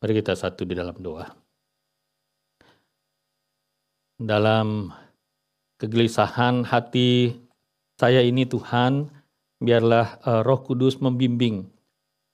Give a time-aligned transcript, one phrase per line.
[0.00, 1.28] Mari kita satu di dalam doa.
[4.16, 4.88] Dalam
[5.76, 7.36] kegelisahan hati
[8.00, 9.12] saya ini Tuhan,
[9.60, 11.68] biarlah uh, Roh Kudus membimbing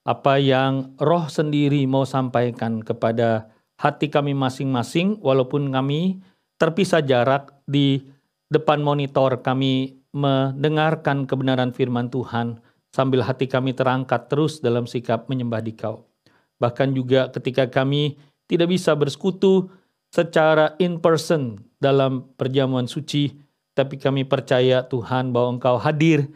[0.06, 3.50] apa yang Roh sendiri mau sampaikan kepada
[3.82, 6.22] hati kami masing-masing, walaupun kami
[6.62, 7.98] terpisah jarak di
[8.46, 12.62] depan monitor, kami mendengarkan kebenaran firman Tuhan
[12.94, 16.06] sambil hati kami terangkat terus dalam sikap menyembah di Kau.
[16.56, 18.16] Bahkan juga ketika kami
[18.48, 19.68] tidak bisa bersekutu
[20.08, 23.36] secara in person dalam perjamuan suci,
[23.76, 26.32] tapi kami percaya Tuhan bahwa Engkau hadir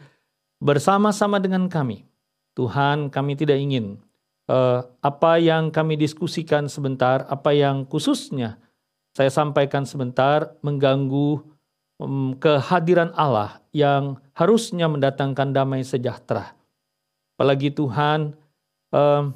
[0.61, 2.05] bersama-sama dengan kami
[2.53, 3.97] Tuhan, kami tidak ingin
[4.51, 8.61] uh, apa yang kami diskusikan sebentar, apa yang khususnya
[9.17, 11.41] saya sampaikan sebentar mengganggu
[11.97, 16.53] um, kehadiran Allah yang harusnya mendatangkan damai sejahtera.
[17.35, 18.37] Apalagi Tuhan,
[18.93, 19.33] um,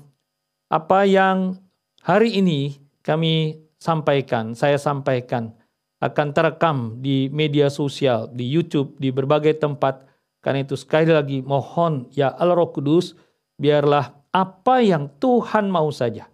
[0.70, 1.60] apa yang
[2.02, 5.54] hari ini kami sampaikan, saya sampaikan
[6.02, 10.06] akan terekam di media sosial, di YouTube, di berbagai tempat
[10.46, 13.18] karena itu sekali lagi mohon ya Allah Roh Kudus
[13.58, 16.30] biarlah apa yang Tuhan mau saja.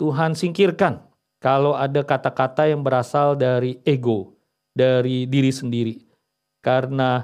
[0.00, 1.04] Tuhan singkirkan
[1.44, 4.32] kalau ada kata-kata yang berasal dari ego,
[4.72, 6.00] dari diri sendiri.
[6.64, 7.20] Karena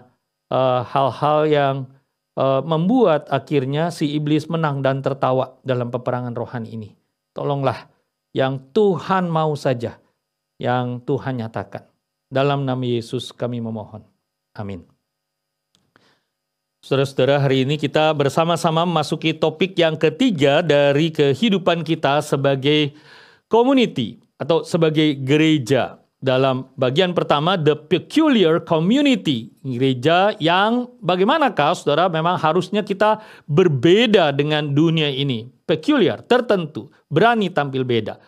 [0.52, 1.77] eh, hal-hal uh, yang
[2.37, 6.89] uh, membuat akhirnya si iblis menang dan tertawa dalam peperangan rohani ini.
[7.33, 7.89] Tolonglah
[8.37, 9.97] yang Tuhan mau saja,
[10.61, 11.89] yang Tuhan nyatakan.
[12.29, 14.05] Dalam nama Yesus kami memohon.
[14.57, 14.84] Amin.
[16.87, 22.95] Saudara-saudara, hari ini kita bersama-sama memasuki topik yang ketiga dari kehidupan kita sebagai
[23.51, 25.98] community atau sebagai gereja.
[26.27, 29.55] Dalam bagian pertama, the peculiar community.
[29.62, 35.46] Gereja yang bagaimanakah saudara memang harusnya kita berbeda dengan dunia ini.
[35.62, 38.18] Peculiar, tertentu, berani tampil beda.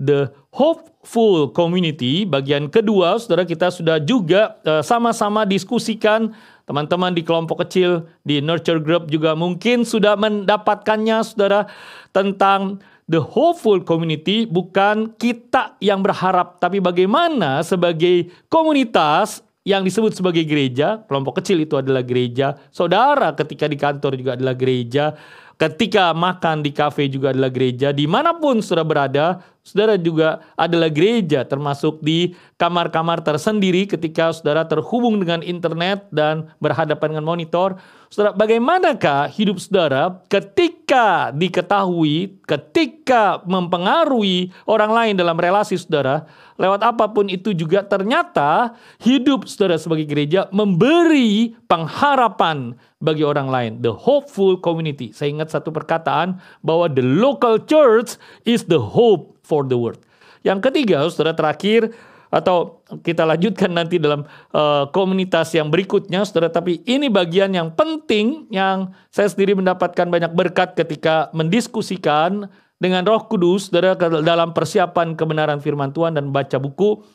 [0.00, 6.32] The hopeful community, bagian kedua, saudara kita sudah juga uh, sama-sama diskusikan
[6.64, 11.68] Teman-teman di kelompok kecil, di nurture group juga mungkin sudah mendapatkannya saudara
[12.16, 20.44] tentang the hopeful community bukan kita yang berharap tapi bagaimana sebagai komunitas yang disebut sebagai
[20.44, 25.16] gereja, kelompok kecil itu adalah gereja, saudara ketika di kantor juga adalah gereja,
[25.56, 29.26] ketika makan di kafe juga adalah gereja, di mana pun saudara berada,
[29.64, 37.16] saudara juga adalah gereja termasuk di kamar-kamar tersendiri ketika saudara terhubung dengan internet dan berhadapan
[37.16, 37.80] dengan monitor.
[38.12, 46.28] Saudara, bagaimanakah hidup saudara ketika diketahui, ketika mempengaruhi orang lain dalam relasi saudara,
[46.60, 53.72] lewat apa pun itu juga ternyata hidup saudara sebagai gereja memberi pengharapan bagi orang lain.
[53.82, 55.10] The hopeful community.
[55.10, 58.16] Saya ingat satu perkataan bahwa the local church
[58.46, 60.00] is the hope for the world.
[60.44, 61.92] Yang ketiga, saudara terakhir
[62.34, 66.50] atau kita lanjutkan nanti dalam uh, komunitas yang berikutnya, saudara.
[66.50, 72.50] Tapi ini bagian yang penting yang saya sendiri mendapatkan banyak berkat ketika mendiskusikan
[72.82, 77.06] dengan Roh Kudus, saudara, dalam persiapan kebenaran Firman Tuhan dan baca buku.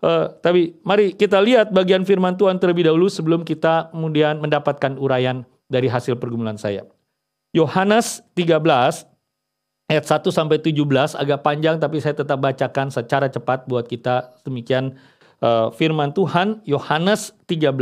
[0.00, 5.44] Uh, tapi mari kita lihat bagian Firman Tuhan terlebih dahulu sebelum kita kemudian mendapatkan uraian
[5.68, 6.88] dari hasil pergumulan saya.
[7.52, 9.11] Yohanes 13
[9.92, 10.88] ayat 1 sampai 17
[11.20, 14.96] agak panjang tapi saya tetap bacakan secara cepat buat kita demikian
[15.44, 17.76] uh, firman Tuhan Yohanes 13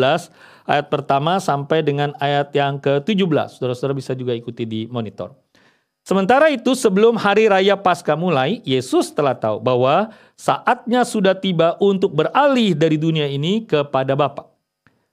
[0.66, 3.62] ayat pertama sampai dengan ayat yang ke-17.
[3.62, 5.38] Saudara-saudara bisa juga ikuti di monitor.
[6.02, 12.16] Sementara itu sebelum hari raya Paskah mulai, Yesus telah tahu bahwa saatnya sudah tiba untuk
[12.16, 14.49] beralih dari dunia ini kepada Bapa.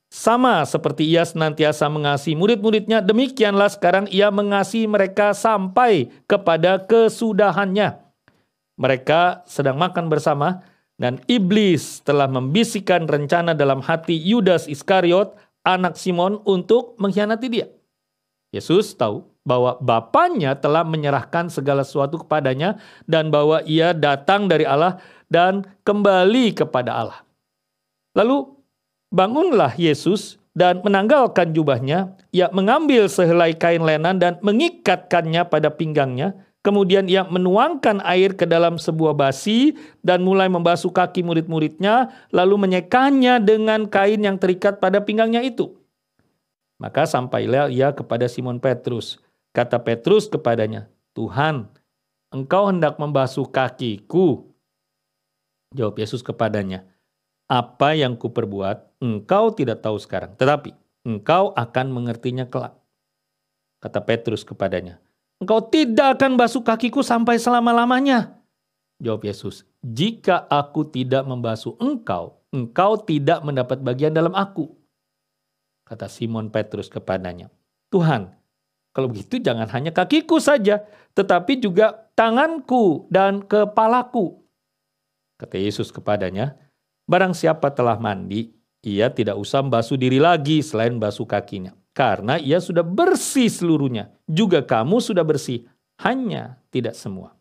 [0.07, 7.99] Sama seperti ia senantiasa mengasihi murid-muridnya, demikianlah sekarang ia mengasihi mereka sampai kepada kesudahannya.
[8.79, 10.63] Mereka sedang makan bersama
[10.95, 15.35] dan iblis telah membisikkan rencana dalam hati Yudas Iskariot,
[15.67, 17.67] anak Simon untuk mengkhianati dia.
[18.55, 25.03] Yesus tahu bahwa Bapaknya telah menyerahkan segala sesuatu kepadanya dan bahwa ia datang dari Allah
[25.27, 27.19] dan kembali kepada Allah.
[28.15, 28.56] Lalu
[29.17, 36.37] Bangunlah Yesus dan menanggalkan jubahnya, ia mengambil sehelai kain lenan dan mengikatkannya pada pinggangnya.
[36.61, 39.73] Kemudian ia menuangkan air ke dalam sebuah basi
[40.05, 45.73] dan mulai membasuh kaki murid-muridnya, lalu menyekanya dengan kain yang terikat pada pinggangnya itu.
[46.77, 49.17] Maka sampailah ia kepada Simon Petrus.
[49.49, 51.65] Kata Petrus kepadanya, Tuhan,
[52.29, 54.45] engkau hendak membasuh kakiku.
[55.73, 56.85] Jawab Yesus kepadanya,
[57.47, 60.35] apa yang kuperbuat, engkau tidak tahu sekarang.
[60.35, 60.75] Tetapi
[61.07, 62.75] engkau akan mengertinya kelak.
[63.79, 64.99] Kata Petrus kepadanya,
[65.39, 68.35] engkau tidak akan basuh kakiku sampai selama-lamanya.
[68.99, 74.73] Jawab Yesus, jika aku tidak membasuh engkau, engkau tidak mendapat bagian dalam aku.
[75.85, 77.53] Kata Simon Petrus kepadanya,
[77.93, 78.33] Tuhan,
[78.91, 80.81] kalau begitu jangan hanya kakiku saja,
[81.13, 84.41] tetapi juga tanganku dan kepalaku.
[85.37, 86.57] Kata Yesus kepadanya,
[87.07, 88.51] barang siapa telah mandi,
[88.85, 91.73] ia tidak usah membasuh diri lagi selain basuh kakinya.
[91.97, 94.13] Karena ia sudah bersih seluruhnya.
[94.29, 95.65] Juga kamu sudah bersih,
[96.05, 97.33] hanya tidak semua.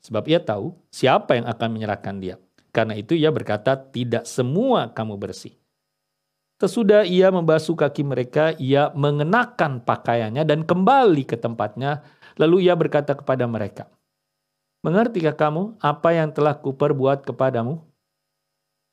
[0.00, 2.40] Sebab ia tahu siapa yang akan menyerahkan dia.
[2.72, 5.52] Karena itu ia berkata, tidak semua kamu bersih.
[6.60, 12.04] Sesudah ia membasuh kaki mereka, ia mengenakan pakaiannya dan kembali ke tempatnya.
[12.40, 13.88] Lalu ia berkata kepada mereka,
[14.80, 17.84] Mengertikah kamu apa yang telah kuperbuat kepadamu?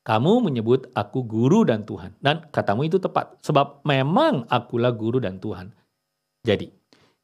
[0.08, 2.16] Kamu menyebut aku guru dan Tuhan.
[2.16, 3.36] Dan katamu itu tepat.
[3.44, 5.68] Sebab memang akulah guru dan Tuhan.
[6.48, 6.72] Jadi,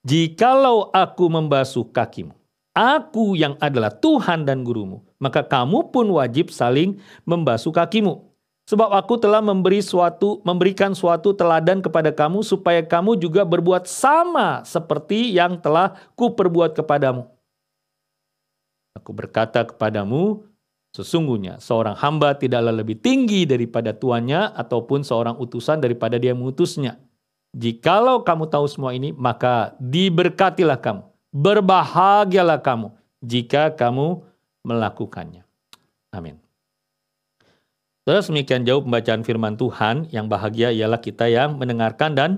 [0.04, 2.36] jikalau aku membasuh kakimu,
[2.76, 8.20] aku yang adalah Tuhan dan gurumu, maka kamu pun wajib saling membasuh kakimu.
[8.68, 14.60] Sebab aku telah memberi suatu, memberikan suatu teladan kepada kamu supaya kamu juga berbuat sama
[14.64, 17.28] seperti yang telah kuperbuat kepadamu.
[18.96, 20.48] Aku berkata kepadamu,
[20.94, 27.02] sesungguhnya seorang hamba tidaklah lebih tinggi daripada tuannya ataupun seorang utusan daripada dia mengutusnya.
[27.54, 32.90] Jikalau kamu tahu semua ini, maka diberkatilah kamu, berbahagialah kamu
[33.22, 34.22] jika kamu
[34.66, 35.46] melakukannya.
[36.10, 36.38] Amin.
[38.02, 42.30] Saudara, semikian jauh pembacaan firman Tuhan, yang bahagia ialah kita yang mendengarkan dan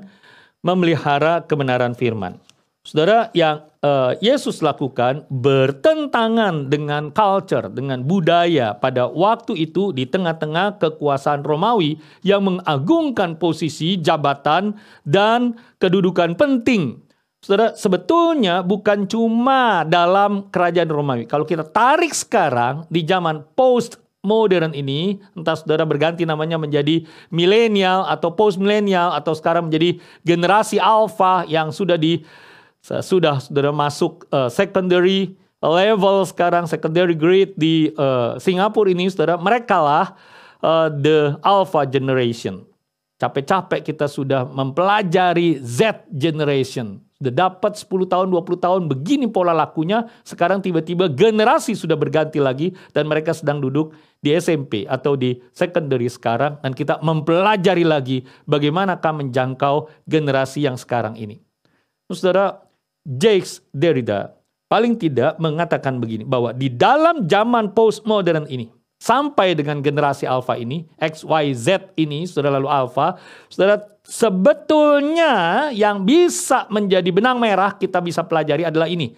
[0.61, 2.39] memelihara kebenaran firman.
[2.87, 10.79] Saudara, yang uh, Yesus lakukan bertentangan dengan culture, dengan budaya pada waktu itu di tengah-tengah
[10.79, 17.03] kekuasaan Romawi yang mengagungkan posisi jabatan dan kedudukan penting
[17.47, 21.31] Saudara, sebetulnya bukan cuma dalam kerajaan Romawi.
[21.31, 28.03] Kalau kita tarik sekarang di zaman post modern ini, entah saudara berganti namanya menjadi milenial
[28.11, 32.27] atau post milenial atau sekarang menjadi generasi alpha yang sudah di
[33.03, 39.83] sudah saudara masuk uh, secondary level sekarang secondary grade di uh, Singapura ini saudara mereka
[39.83, 40.07] lah
[40.63, 42.63] uh, the alpha generation.
[43.17, 50.05] Capek-capek kita sudah mempelajari Z generation sudah dapat 10 tahun, 20 tahun, begini pola lakunya.
[50.21, 56.13] Sekarang tiba-tiba generasi sudah berganti lagi dan mereka sedang duduk di SMP atau di secondary
[56.13, 56.61] sekarang.
[56.61, 61.41] Dan kita mempelajari lagi bagaimanakah menjangkau generasi yang sekarang ini.
[62.13, 62.66] Saudara,
[63.07, 64.35] Jacques Derrida
[64.67, 68.67] paling tidak mengatakan begini, bahwa di dalam zaman postmodern ini,
[68.99, 73.15] sampai dengan generasi alfa ini, X, Y, Z ini, saudara lalu alfa,
[73.47, 79.15] saudara sebetulnya yang bisa menjadi benang merah kita bisa pelajari adalah ini.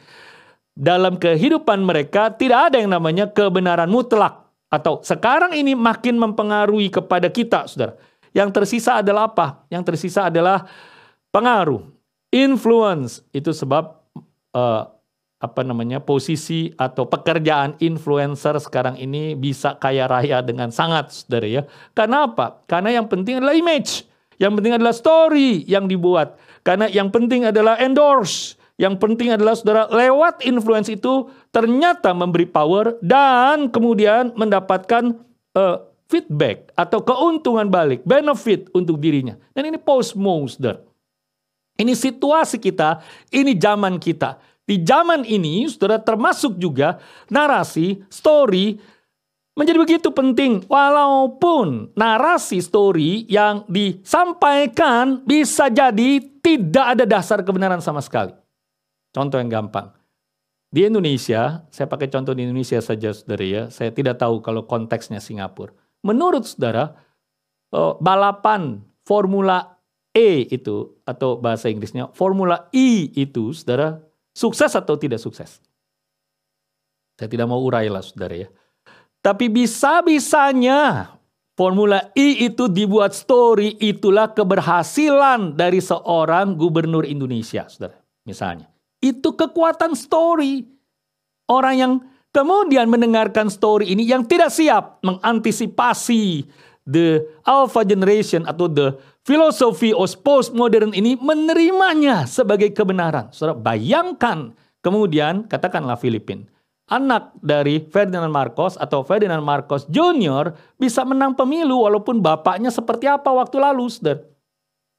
[0.78, 4.46] Dalam kehidupan mereka tidak ada yang namanya kebenaran mutlak.
[4.68, 7.96] Atau sekarang ini makin mempengaruhi kepada kita, saudara.
[8.36, 9.64] Yang tersisa adalah apa?
[9.72, 10.68] Yang tersisa adalah
[11.32, 11.88] pengaruh,
[12.32, 13.24] influence.
[13.32, 13.98] Itu sebab
[14.54, 14.82] uh,
[15.38, 21.62] apa namanya posisi atau pekerjaan influencer sekarang ini bisa kaya raya dengan sangat saudara ya.
[21.94, 22.66] Karena apa?
[22.66, 24.02] Karena yang penting adalah image.
[24.38, 26.38] Yang penting adalah story yang dibuat.
[26.66, 28.58] Karena yang penting adalah endorse.
[28.78, 35.18] Yang penting adalah saudara lewat influence itu ternyata memberi power dan kemudian mendapatkan
[35.58, 39.34] uh, feedback atau keuntungan balik, benefit untuk dirinya.
[39.50, 40.87] Dan ini post saudara.
[41.78, 42.98] Ini situasi kita,
[43.30, 44.42] ini zaman kita.
[44.66, 46.98] Di zaman ini, saudara termasuk juga
[47.30, 48.76] narasi, story,
[49.54, 50.66] menjadi begitu penting.
[50.66, 58.34] Walaupun narasi story yang disampaikan bisa jadi tidak ada dasar kebenaran sama sekali.
[59.14, 59.94] Contoh yang gampang.
[60.68, 63.62] Di Indonesia, saya pakai contoh di Indonesia saja saudara ya.
[63.72, 65.72] Saya tidak tahu kalau konteksnya Singapura.
[66.04, 66.92] Menurut saudara,
[67.72, 69.77] oh, balapan Formula
[70.18, 74.02] E itu atau bahasa Inggrisnya Formula E itu saudara
[74.38, 75.58] Sukses atau tidak sukses?
[77.18, 78.48] Saya tidak mau urai lah saudara ya.
[79.18, 81.10] Tapi bisa-bisanya
[81.58, 87.98] Formula E itu dibuat story itulah keberhasilan dari seorang gubernur Indonesia, saudara.
[88.22, 88.70] Misalnya.
[89.02, 90.62] Itu kekuatan story.
[91.50, 91.92] Orang yang
[92.30, 96.46] kemudian mendengarkan story ini yang tidak siap mengantisipasi
[96.86, 98.94] the alpha generation atau the
[99.28, 103.28] filosofi of postmodern ini menerimanya sebagai kebenaran.
[103.28, 106.48] Saudara, bayangkan kemudian katakanlah Filipin.
[106.88, 113.28] Anak dari Ferdinand Marcos atau Ferdinand Marcos Junior bisa menang pemilu walaupun bapaknya seperti apa
[113.28, 114.24] waktu lalu, saudara.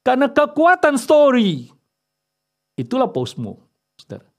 [0.06, 1.66] Karena kekuatan story.
[2.78, 3.66] Itulah postmo,
[3.98, 4.30] saudara.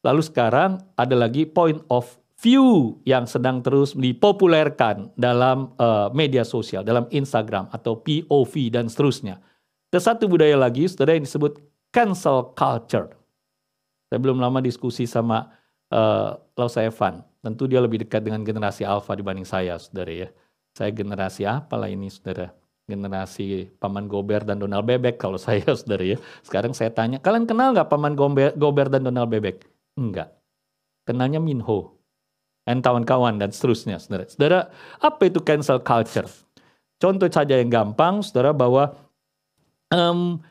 [0.00, 6.84] Lalu sekarang ada lagi point of view yang sedang terus dipopulerkan dalam uh, media sosial,
[6.84, 9.40] dalam Instagram atau POV dan seterusnya.
[9.88, 11.56] Ada satu budaya lagi, saudara yang disebut
[11.88, 13.16] cancel culture.
[14.12, 15.48] Saya belum lama diskusi sama
[15.88, 17.24] uh, Lausa Evan.
[17.40, 20.28] Tentu dia lebih dekat dengan generasi alpha dibanding saya, saudara ya.
[20.76, 22.52] Saya generasi apalah ini, saudara?
[22.86, 26.20] Generasi Paman Gober dan Donald Bebek kalau saya, saudara ya.
[26.44, 29.64] Sekarang saya tanya, kalian kenal nggak Paman Gober, Gober dan Donald Bebek?
[29.96, 30.36] Enggak.
[31.08, 31.95] Kenalnya Minho
[32.66, 34.26] dan kawan-kawan dan seterusnya, saudara.
[34.26, 34.60] Saudara,
[34.98, 36.26] apa itu cancel culture?
[36.98, 38.98] Contoh saja yang gampang, saudara, bahwa
[39.94, 40.42] um,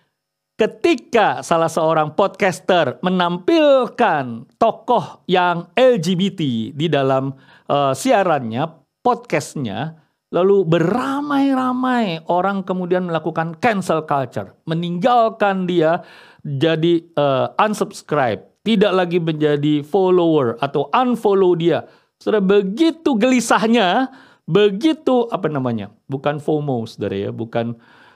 [0.55, 7.35] ketika salah seorang podcaster menampilkan tokoh yang LGBT di dalam
[7.67, 8.63] uh, siarannya,
[9.03, 9.99] podcastnya,
[10.31, 15.99] lalu beramai-ramai orang kemudian melakukan cancel culture, meninggalkan dia
[16.45, 21.83] jadi uh, unsubscribe, tidak lagi menjadi follower atau unfollow dia
[22.19, 24.11] sudah begitu gelisahnya,
[24.47, 25.91] begitu apa namanya?
[26.07, 27.75] Bukan FOMO, saudara ya, bukan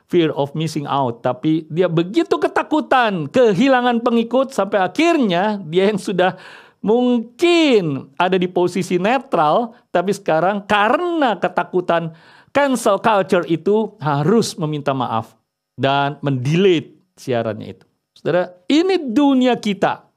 [0.09, 6.33] fear of missing out, tapi dia begitu ketakutan, kehilangan pengikut sampai akhirnya dia yang sudah
[6.81, 12.17] mungkin ada di posisi netral, tapi sekarang karena ketakutan
[12.49, 15.37] cancel culture itu harus meminta maaf
[15.77, 17.85] dan mendelete siarannya itu.
[18.17, 20.08] Saudara, ini dunia kita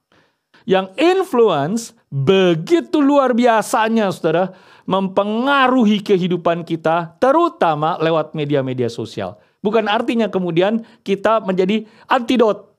[0.69, 4.53] yang influence begitu luar biasanya saudara
[4.85, 9.39] mempengaruhi kehidupan kita terutama lewat media-media sosial.
[9.63, 12.75] Bukan artinya kemudian kita menjadi antidot.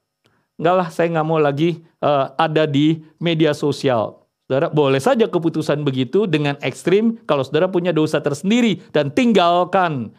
[0.59, 4.23] Enggak lah saya nggak mau lagi uh, ada di media sosial.
[4.43, 10.11] Saudara boleh saja keputusan begitu dengan ekstrim kalau saudara punya dosa tersendiri dan tinggalkan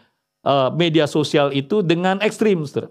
[0.49, 2.89] uh, media sosial itu dengan ekstrim saudara.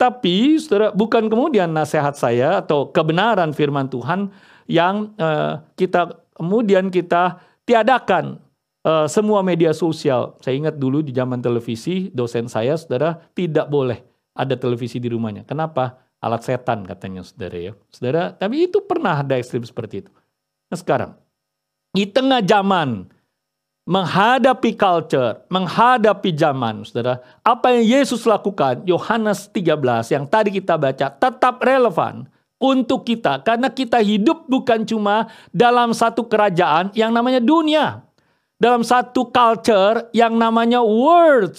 [0.00, 4.32] Tapi saudara bukan kemudian nasihat saya atau kebenaran firman Tuhan
[4.64, 7.36] yang uh, kita kemudian kita
[7.68, 8.40] tiadakan
[8.80, 10.40] uh, semua media sosial.
[10.40, 14.00] Saya ingat dulu di zaman televisi, dosen saya, saudara, tidak boleh
[14.32, 15.44] ada televisi di rumahnya.
[15.44, 16.00] Kenapa?
[16.20, 17.72] Alat setan katanya saudara ya.
[17.92, 20.10] Saudara, tapi itu pernah ada ekstrim seperti itu.
[20.72, 21.12] Nah sekarang,
[21.92, 23.04] di tengah zaman
[23.90, 31.10] menghadapi culture, menghadapi zaman, saudara, apa yang Yesus lakukan, Yohanes 13 yang tadi kita baca,
[31.10, 32.30] tetap relevan
[32.62, 38.06] untuk kita karena kita hidup bukan cuma dalam satu kerajaan yang namanya dunia.
[38.60, 41.56] Dalam satu culture yang namanya world.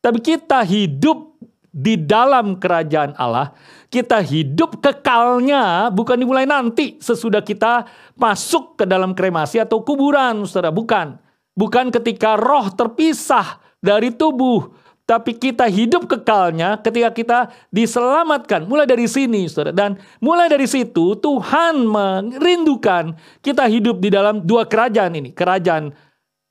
[0.00, 1.36] Tapi kita hidup
[1.68, 3.52] di dalam kerajaan Allah.
[3.92, 7.84] Kita hidup kekalnya bukan dimulai nanti sesudah kita
[8.16, 10.48] masuk ke dalam kremasi atau kuburan.
[10.48, 11.27] Saudara, bukan.
[11.58, 14.70] Bukan ketika roh terpisah dari tubuh
[15.08, 17.38] tapi kita hidup kekalnya ketika kita
[17.72, 18.68] diselamatkan.
[18.68, 19.72] Mulai dari sini, saudara.
[19.72, 25.32] Dan mulai dari situ Tuhan merindukan kita hidup di dalam dua kerajaan ini.
[25.32, 25.96] Kerajaan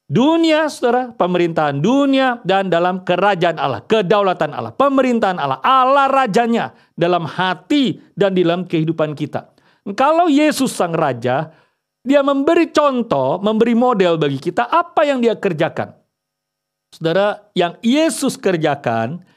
[0.10, 7.30] dunia, saudara, pemerintahan dunia, dan dalam kerajaan Allah, kedaulatan Allah, pemerintahan Allah, Allah rajanya dalam
[7.30, 9.54] hati dan di dalam kehidupan kita.
[9.94, 11.54] Kalau Yesus sang raja,
[12.08, 15.92] dia memberi contoh, memberi model bagi kita apa yang dia kerjakan.
[16.96, 19.28] Saudara, yang Yesus kerjakan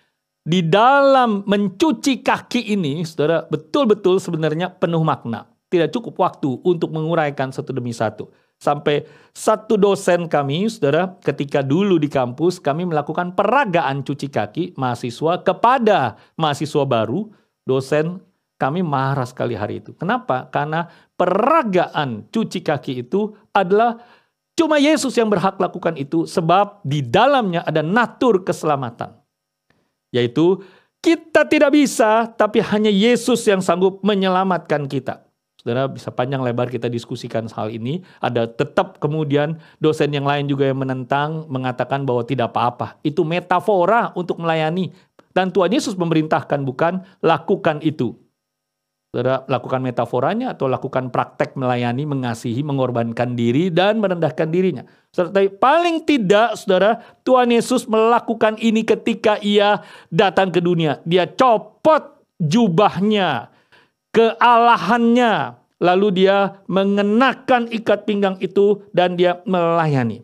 [0.47, 5.51] di dalam mencuci kaki ini, saudara, betul-betul sebenarnya penuh makna.
[5.67, 8.31] Tidak cukup waktu untuk menguraikan satu demi satu.
[8.61, 9.03] Sampai
[9.35, 16.21] satu dosen kami, saudara, ketika dulu di kampus, kami melakukan peragaan cuci kaki mahasiswa kepada
[16.39, 17.27] mahasiswa baru,
[17.67, 18.23] dosen
[18.61, 19.97] kami marah sekali hari itu.
[19.97, 20.45] Kenapa?
[20.53, 24.01] Karena peragaan cuci kaki itu adalah
[24.61, 29.17] Cuma Yesus yang berhak lakukan itu sebab di dalamnya ada natur keselamatan.
[30.13, 30.61] Yaitu
[31.01, 35.25] kita tidak bisa tapi hanya Yesus yang sanggup menyelamatkan kita.
[35.57, 38.05] Saudara bisa panjang lebar kita diskusikan hal ini.
[38.21, 43.01] Ada tetap kemudian dosen yang lain juga yang menentang mengatakan bahwa tidak apa-apa.
[43.01, 44.93] Itu metafora untuk melayani.
[45.33, 48.13] Dan Tuhan Yesus memerintahkan bukan lakukan itu.
[49.11, 54.87] Saudara lakukan metaforanya atau lakukan praktek melayani, mengasihi, mengorbankan diri dan merendahkan dirinya.
[55.11, 59.83] Tapi paling tidak saudara Tuhan Yesus melakukan ini ketika ia
[60.15, 61.03] datang ke dunia.
[61.03, 63.51] Dia copot jubahnya,
[64.15, 70.23] kealahannya, lalu dia mengenakan ikat pinggang itu dan dia melayani.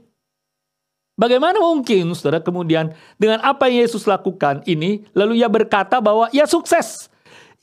[1.19, 6.47] Bagaimana mungkin saudara kemudian dengan apa yang Yesus lakukan ini lalu ia berkata bahwa ia
[6.47, 7.11] sukses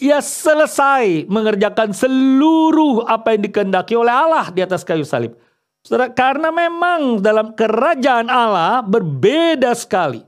[0.04, 5.40] ia selesai mengerjakan seluruh apa yang dikehendaki oleh Allah di atas kayu salib.
[5.80, 10.20] Saudara, karena memang dalam kerajaan Allah berbeda sekali.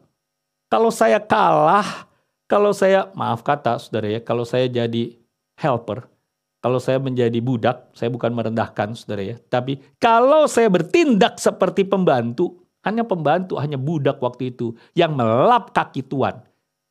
[0.71, 2.07] Kalau saya kalah,
[2.47, 5.15] kalau saya, maaf kata saudara ya, kalau saya jadi
[5.59, 6.07] helper,
[6.59, 9.35] kalau saya menjadi budak, saya bukan merendahkan saudara ya.
[9.47, 16.03] Tapi kalau saya bertindak seperti pembantu, hanya pembantu, hanya budak waktu itu yang melap kaki
[16.03, 16.43] Tuhan.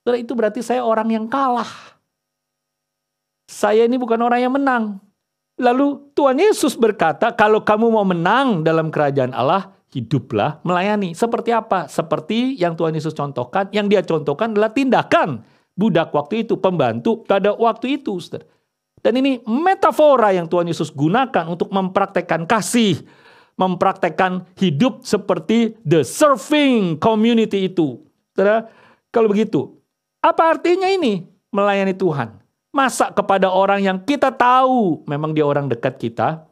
[0.05, 1.93] Saudara itu berarti saya orang yang kalah.
[3.54, 4.99] Saya ini bukan orang yang menang.
[5.54, 11.14] Lalu Tuhan Yesus berkata, kalau kamu mau menang dalam kerajaan Allah, hiduplah melayani.
[11.14, 11.87] Seperti apa?
[11.87, 13.70] Seperti yang Tuhan Yesus contohkan.
[13.70, 15.46] Yang dia contohkan adalah tindakan
[15.78, 18.18] budak waktu itu, pembantu pada waktu itu.
[18.99, 23.06] Dan ini metafora yang Tuhan Yesus gunakan untuk mempraktekkan kasih,
[23.54, 28.02] mempraktekkan hidup seperti the serving community itu.
[28.34, 28.66] Saudara,
[29.14, 29.78] kalau begitu,
[30.18, 31.23] apa artinya ini
[31.54, 32.43] melayani Tuhan?
[32.75, 36.43] Masa kepada orang yang kita tahu memang dia orang dekat kita,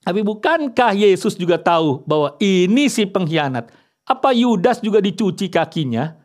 [0.00, 3.68] tapi bukankah Yesus juga tahu bahwa ini si pengkhianat?
[4.08, 6.16] Apa Yudas juga dicuci kakinya?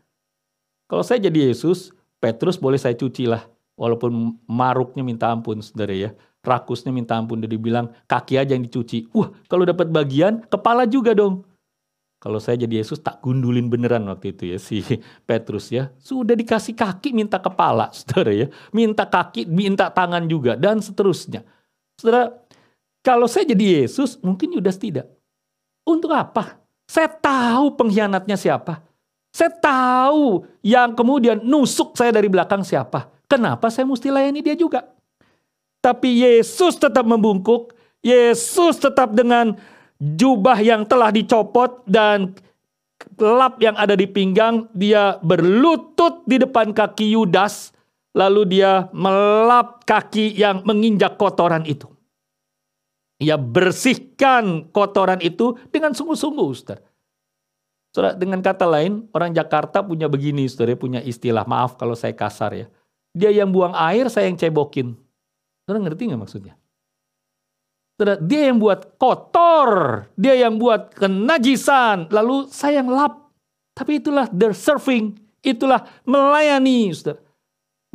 [0.88, 1.92] Kalau saya jadi Yesus,
[2.24, 3.44] Petrus boleh saya cuci lah.
[3.76, 6.16] Walaupun maruknya minta ampun, saudara ya.
[6.40, 7.44] Rakusnya minta ampun.
[7.44, 9.12] Dia bilang, kaki aja yang dicuci.
[9.12, 11.44] Wah, kalau dapat bagian, kepala juga dong.
[12.26, 14.82] Kalau saya jadi Yesus tak gundulin beneran waktu itu ya si
[15.30, 15.94] Petrus ya.
[16.02, 18.50] Sudah dikasih kaki minta kepala saudara ya.
[18.74, 21.46] Minta kaki, minta tangan juga dan seterusnya.
[22.02, 22.34] Saudara,
[23.06, 25.06] kalau saya jadi Yesus mungkin Yudas tidak.
[25.86, 26.58] Untuk apa?
[26.90, 28.82] Saya tahu pengkhianatnya siapa.
[29.30, 33.06] Saya tahu yang kemudian nusuk saya dari belakang siapa.
[33.30, 34.82] Kenapa saya mesti layani dia juga?
[35.78, 39.54] Tapi Yesus tetap membungkuk, Yesus tetap dengan
[40.14, 42.38] jubah yang telah dicopot dan
[43.18, 47.74] lap yang ada di pinggang, dia berlutut di depan kaki Yudas,
[48.14, 51.90] lalu dia melap kaki yang menginjak kotoran itu.
[53.24, 56.84] Ia bersihkan kotoran itu dengan sungguh-sungguh, Ustaz.
[57.96, 62.52] Saudara, dengan kata lain, orang Jakarta punya begini, saudara, punya istilah, maaf kalau saya kasar
[62.52, 62.68] ya.
[63.16, 65.00] Dia yang buang air, saya yang cebokin.
[65.64, 66.60] Saudara ngerti nggak maksudnya?
[67.96, 73.32] Dia yang buat kotor, dia yang buat kenajisan, lalu saya yang lap.
[73.72, 77.24] Tapi itulah the serving, itulah melayani, saudara.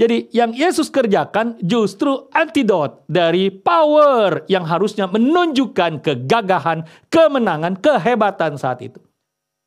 [0.00, 8.80] Jadi yang Yesus kerjakan justru antidot dari power yang harusnya menunjukkan kegagahan, kemenangan, kehebatan saat
[8.80, 8.96] itu.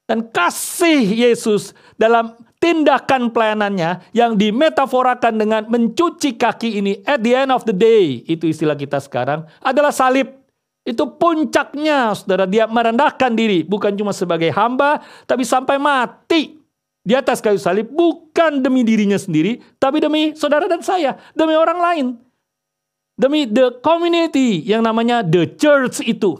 [0.09, 7.51] Dan kasih Yesus dalam tindakan pelayanannya yang dimetaforakan dengan mencuci kaki ini at the end
[7.51, 10.31] of the day, itu istilah kita sekarang, adalah salib.
[10.83, 12.43] Itu puncaknya, saudara.
[12.43, 16.59] Dia merendahkan diri, bukan cuma sebagai hamba, tapi sampai mati
[17.03, 21.79] di atas kayu salib, bukan demi dirinya sendiri, tapi demi saudara dan saya, demi orang
[21.79, 22.05] lain.
[23.15, 26.35] Demi the community yang namanya the church itu.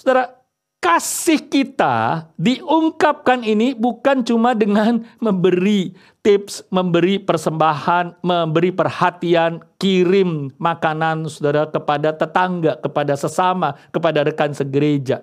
[0.00, 0.39] Saudara,
[0.80, 5.92] kasih kita diungkapkan ini bukan cuma dengan memberi
[6.24, 15.20] tips, memberi persembahan, memberi perhatian, kirim makanan saudara kepada tetangga, kepada sesama, kepada rekan segereja.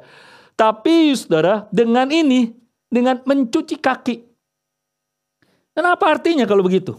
[0.54, 2.54] Tapi saudara, dengan ini,
[2.90, 4.16] dengan mencuci kaki.
[5.74, 6.98] Dan apa artinya kalau begitu?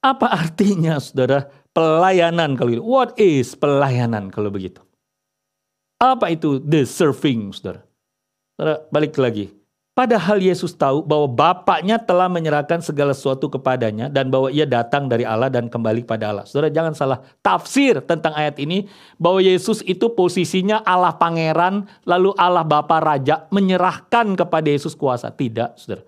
[0.00, 2.84] Apa artinya saudara pelayanan kalau begitu?
[2.84, 4.85] What is pelayanan kalau begitu?
[5.96, 7.80] Apa itu the serving, saudara?
[8.56, 9.48] Saudara, balik lagi.
[9.96, 15.24] Padahal Yesus tahu bahwa Bapaknya telah menyerahkan segala sesuatu kepadanya dan bahwa ia datang dari
[15.24, 16.44] Allah dan kembali pada Allah.
[16.44, 22.60] Saudara jangan salah tafsir tentang ayat ini bahwa Yesus itu posisinya Allah pangeran lalu Allah
[22.60, 25.32] Bapa Raja menyerahkan kepada Yesus kuasa.
[25.32, 26.04] Tidak, saudara.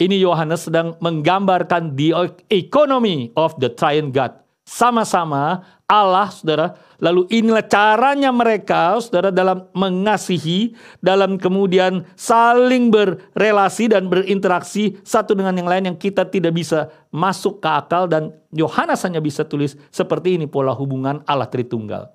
[0.00, 2.16] Ini Yohanes sedang menggambarkan the
[2.48, 4.32] economy of the triune God.
[4.70, 14.12] Sama-sama Allah, saudara, Lalu inilah caranya mereka, saudara, dalam mengasihi, dalam kemudian saling berrelasi dan
[14.12, 19.18] berinteraksi satu dengan yang lain yang kita tidak bisa masuk ke akal dan Yohanes hanya
[19.18, 22.12] bisa tulis seperti ini pola hubungan Allah Tritunggal.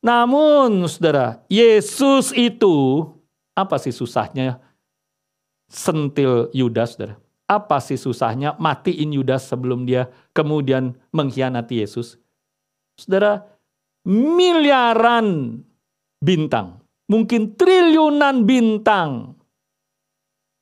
[0.00, 3.06] Namun, saudara, Yesus itu
[3.52, 4.56] apa sih susahnya
[5.68, 7.21] sentil Yudas, saudara?
[7.52, 12.16] Apa sih susahnya matiin Yudas sebelum dia kemudian mengkhianati Yesus?
[12.96, 13.44] Saudara,
[14.08, 15.60] miliaran
[16.24, 16.80] bintang,
[17.12, 19.36] mungkin triliunan bintang,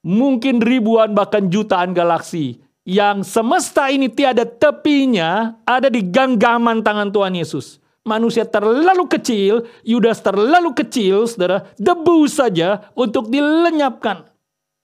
[0.03, 7.39] mungkin ribuan bahkan jutaan galaksi yang semesta ini tiada tepinya ada di genggaman tangan Tuhan
[7.39, 7.79] Yesus.
[8.03, 14.27] Manusia terlalu kecil, Yudas terlalu kecil, saudara, debu saja untuk dilenyapkan.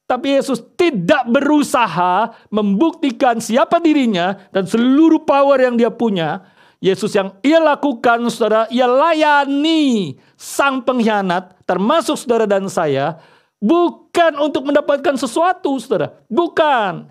[0.07, 7.33] Tapi Yesus tidak berusaha membuktikan siapa dirinya dan seluruh power yang dia punya Yesus yang
[7.41, 13.17] ia lakukan, saudara, ia layani sang pengkhianat, termasuk saudara dan saya,
[13.57, 16.21] bukan untuk mendapatkan sesuatu, saudara.
[16.29, 17.09] Bukan.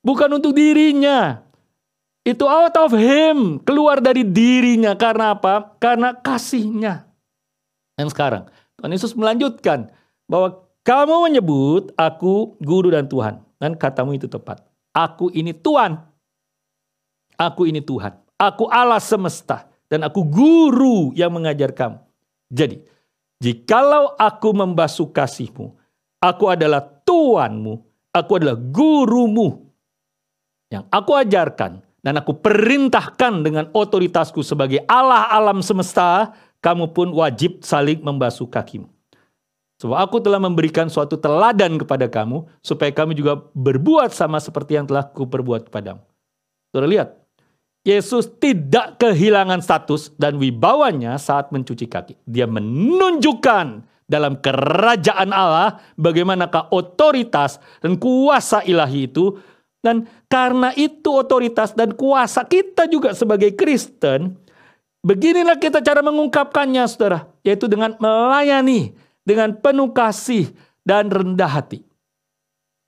[0.00, 1.44] Bukan untuk dirinya.
[2.24, 5.76] Itu out of him, keluar dari dirinya karena apa?
[5.76, 7.04] Karena kasihnya.
[8.00, 8.48] Dan sekarang
[8.80, 9.92] Tuhan Yesus melanjutkan
[10.24, 13.40] bahwa kamu menyebut aku guru dan Tuhan.
[13.56, 14.60] Dan katamu itu tepat.
[14.92, 15.96] Aku ini Tuhan.
[17.40, 18.12] Aku ini Tuhan.
[18.36, 19.64] Aku Allah semesta.
[19.88, 21.96] Dan aku guru yang mengajar kamu.
[22.52, 22.84] Jadi,
[23.40, 25.72] jikalau aku membasuh kasihmu,
[26.20, 27.80] aku adalah Tuanmu,
[28.12, 29.64] aku adalah gurumu.
[30.68, 31.72] Yang aku ajarkan,
[32.04, 38.93] dan aku perintahkan dengan otoritasku sebagai Allah alam semesta, kamu pun wajib saling membasuh kakimu.
[39.82, 44.86] Sebab aku telah memberikan suatu teladan kepada kamu, supaya kamu juga berbuat sama seperti yang
[44.86, 46.02] telah kuperbuat kepadamu.
[46.70, 47.08] Sudah lihat,
[47.84, 52.14] Yesus tidak kehilangan status dan wibawanya saat mencuci kaki.
[52.24, 53.66] Dia menunjukkan
[54.08, 59.36] dalam kerajaan Allah bagaimanakah otoritas dan kuasa ilahi itu
[59.84, 64.32] dan karena itu otoritas dan kuasa kita juga sebagai Kristen,
[65.04, 67.28] beginilah kita cara mengungkapkannya saudara.
[67.44, 70.52] Yaitu dengan melayani, dengan penuh kasih
[70.84, 71.82] dan rendah hati.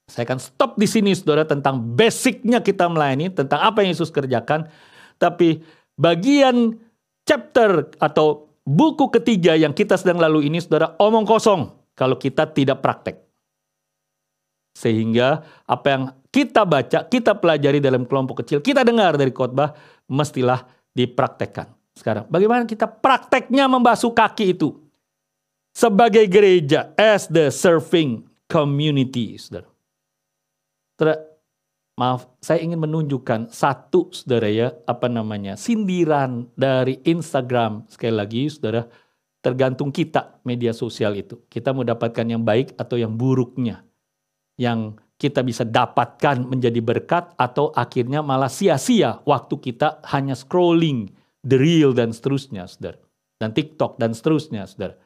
[0.06, 4.70] Saya akan stop di sini saudara tentang basicnya kita melayani, tentang apa yang Yesus kerjakan.
[5.18, 5.66] Tapi
[5.98, 6.78] bagian
[7.26, 12.78] chapter atau buku ketiga yang kita sedang lalu ini saudara omong kosong kalau kita tidak
[12.86, 13.18] praktek.
[14.78, 19.72] Sehingga apa yang kita baca, kita pelajari dalam kelompok kecil, kita dengar dari khotbah,
[20.06, 21.72] mestilah dipraktekkan.
[21.96, 24.85] Sekarang, bagaimana kita prakteknya membasuh kaki itu?
[25.76, 29.68] Sebagai gereja, as the serving community, saudara.
[30.96, 31.16] saudara
[32.00, 37.84] maaf, saya ingin menunjukkan satu, saudara ya, apa namanya, sindiran dari Instagram.
[37.92, 38.88] Sekali lagi, saudara,
[39.44, 41.44] tergantung kita media sosial itu.
[41.44, 43.84] Kita mau dapatkan yang baik atau yang buruknya.
[44.56, 51.12] Yang kita bisa dapatkan menjadi berkat atau akhirnya malah sia-sia waktu kita hanya scrolling
[51.44, 52.96] the real dan seterusnya, saudara.
[53.36, 55.04] Dan TikTok dan seterusnya, saudara.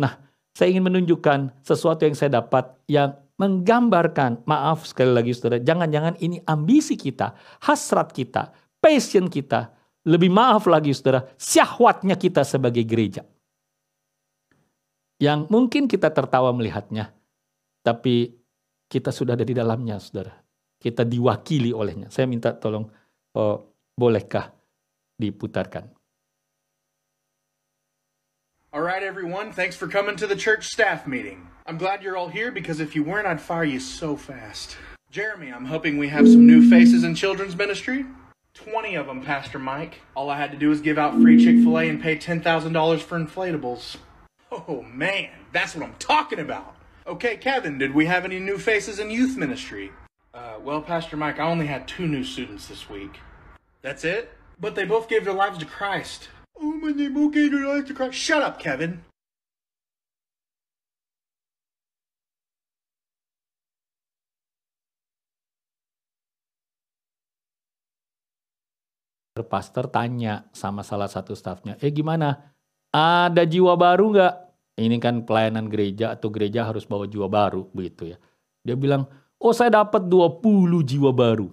[0.00, 0.18] Nah,
[0.54, 6.38] saya ingin menunjukkan sesuatu yang saya dapat yang menggambarkan, maaf sekali lagi saudara, jangan-jangan ini
[6.46, 7.34] ambisi kita,
[7.66, 9.74] hasrat kita, passion kita,
[10.06, 13.26] lebih maaf lagi saudara, syahwatnya kita sebagai gereja.
[15.18, 17.10] Yang mungkin kita tertawa melihatnya,
[17.82, 18.34] tapi
[18.86, 20.38] kita sudah ada di dalamnya, saudara.
[20.78, 22.12] Kita diwakili olehnya.
[22.12, 22.86] Saya minta tolong,
[23.34, 23.56] oh,
[23.96, 24.52] bolehkah
[25.18, 26.03] diputarkan?
[28.74, 29.52] All right, everyone.
[29.52, 31.46] Thanks for coming to the church staff meeting.
[31.64, 34.76] I'm glad you're all here because if you weren't, I'd fire you so fast.
[35.12, 38.04] Jeremy, I'm hoping we have some new faces in children's ministry.
[38.54, 40.00] 20 of them, Pastor Mike.
[40.16, 43.00] All I had to do was give out free Chick fil A and pay $10,000
[43.00, 43.98] for inflatables.
[44.50, 46.74] Oh, man, that's what I'm talking about.
[47.06, 49.92] Okay, Kevin, did we have any new faces in youth ministry?
[50.34, 53.20] Uh, well, Pastor Mike, I only had two new students this week.
[53.82, 54.32] That's it?
[54.58, 55.70] But they both gave their lives to Christ.
[55.70, 56.28] They both gave their lives to Christ.
[58.14, 59.02] Shut up, Kevin.
[69.34, 72.54] Pastor tanya sama salah satu stafnya, eh gimana?
[72.94, 74.34] Ada jiwa baru nggak?
[74.74, 78.18] ini kan pelayanan gereja atau gereja harus bawa jiwa baru begitu ya.
[78.66, 79.06] Dia bilang,
[79.38, 81.46] "Oh, saya dapat 20 jiwa baru."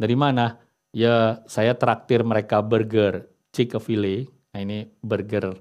[0.00, 0.56] Dari mana?
[0.96, 4.28] Ya, saya traktir mereka burger Chick-fil-A.
[4.54, 5.52] Nah, ini burger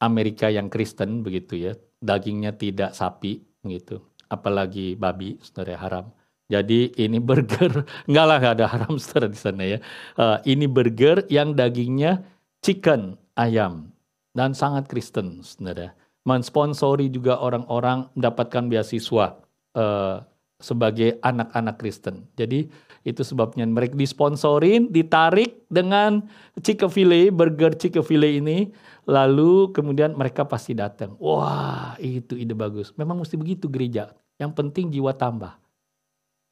[0.00, 1.72] Amerika yang Kristen begitu ya.
[2.00, 4.00] Dagingnya tidak sapi gitu.
[4.28, 6.06] Apalagi babi, saudara haram.
[6.52, 9.78] Jadi ini burger, enggak lah ada haram saudara di sana ya.
[10.16, 12.20] Uh, ini burger yang dagingnya
[12.60, 13.94] chicken, ayam
[14.34, 15.94] dan sangat Kristen, saudara.
[16.24, 19.36] Mensponsori juga orang-orang mendapatkan beasiswa
[19.76, 20.24] uh,
[20.58, 22.24] sebagai anak-anak Kristen.
[22.38, 22.70] Jadi
[23.04, 26.24] itu sebabnya mereka disponsorin, ditarik dengan
[26.56, 28.72] Chick-fil-A, burger Chick-fil-A ini,
[29.04, 31.18] lalu kemudian mereka pasti datang.
[31.20, 32.94] Wah, itu ide bagus.
[32.96, 34.14] Memang mesti begitu gereja.
[34.40, 35.54] Yang penting jiwa tambah.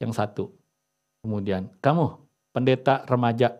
[0.03, 0.45] Yang satu.
[1.23, 2.19] Kemudian, kamu
[2.51, 3.55] pendeta remaja,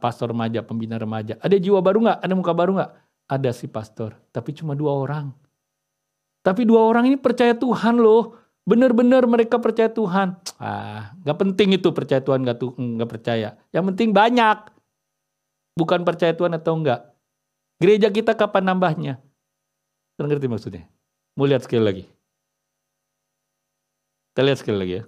[0.00, 2.18] pastor remaja, pembina remaja, ada jiwa baru nggak?
[2.24, 2.92] Ada muka baru nggak?
[3.28, 5.30] ada si pastor, tapi cuma dua orang.
[6.40, 8.40] Tapi dua orang ini percaya Tuhan loh.
[8.68, 10.36] Benar-benar mereka percaya Tuhan.
[10.60, 13.56] Ah, nggak penting itu percaya Tuhan nggak tuh nggak percaya.
[13.72, 14.58] Yang penting banyak.
[15.72, 17.08] Bukan percaya Tuhan atau enggak.
[17.80, 19.14] Gereja kita kapan nambahnya?
[20.20, 20.84] Kalian ngerti maksudnya?
[21.38, 22.04] Mau lihat sekali lagi.
[24.34, 25.04] Kita lihat sekali lagi ya.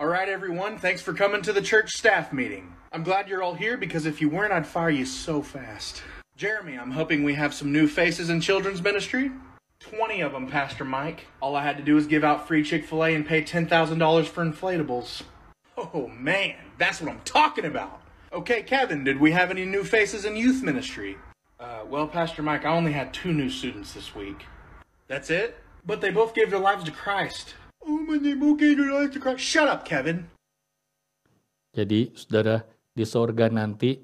[0.00, 0.74] All right, everyone.
[0.74, 2.74] Thanks for coming to the church staff meeting.
[2.90, 6.02] I'm glad you're all here because if you weren't, I'd fire you so fast.
[6.34, 9.30] Jeremy, I'm hoping we have some new faces in children's ministry.
[9.90, 11.26] 20 of them, Pastor Mike.
[11.40, 14.26] All I had to do was give out free Chick fil A and pay $10,000
[14.26, 15.22] for inflatables.
[15.76, 18.00] Oh man, that's what I'm talking about.
[18.32, 21.18] Okay, Kevin, did we have any new faces in youth ministry?
[21.58, 24.46] Uh, well, Pastor Mike, I only had two new students this week.
[25.06, 25.58] That's it?
[25.84, 27.54] But they both gave their lives to Christ.
[27.86, 29.40] Oh, man, they both gave their lives to Christ.
[29.40, 30.28] Shut up, Kevin.
[31.76, 32.64] Jadi, saudara,
[32.96, 33.98] di sorga nanti,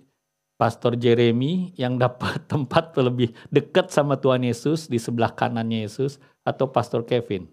[0.60, 6.68] Pastor Jeremy yang dapat tempat lebih dekat sama Tuhan Yesus di sebelah kanannya Yesus, atau
[6.68, 7.48] Pastor Kevin,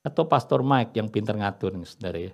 [0.00, 2.32] atau Pastor Mike yang pintar ngatur nih, saudara ya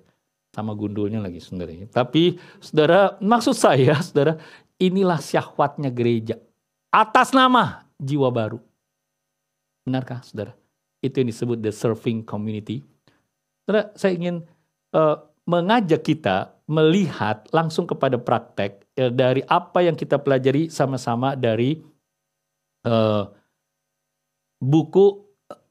[0.54, 1.74] sama gundulnya lagi saudara.
[1.90, 4.38] Tapi saudara, maksud saya saudara,
[4.78, 6.38] inilah syahwatnya gereja.
[6.94, 8.62] Atas nama jiwa baru.
[9.82, 10.54] Benarkah saudara?
[11.02, 12.86] Itu yang disebut the serving community.
[13.66, 14.46] Saudara, saya ingin
[14.94, 21.84] uh, mengajak kita melihat langsung kepada praktek ya, dari apa yang kita pelajari sama-sama dari
[22.88, 23.28] uh,
[24.60, 25.20] buku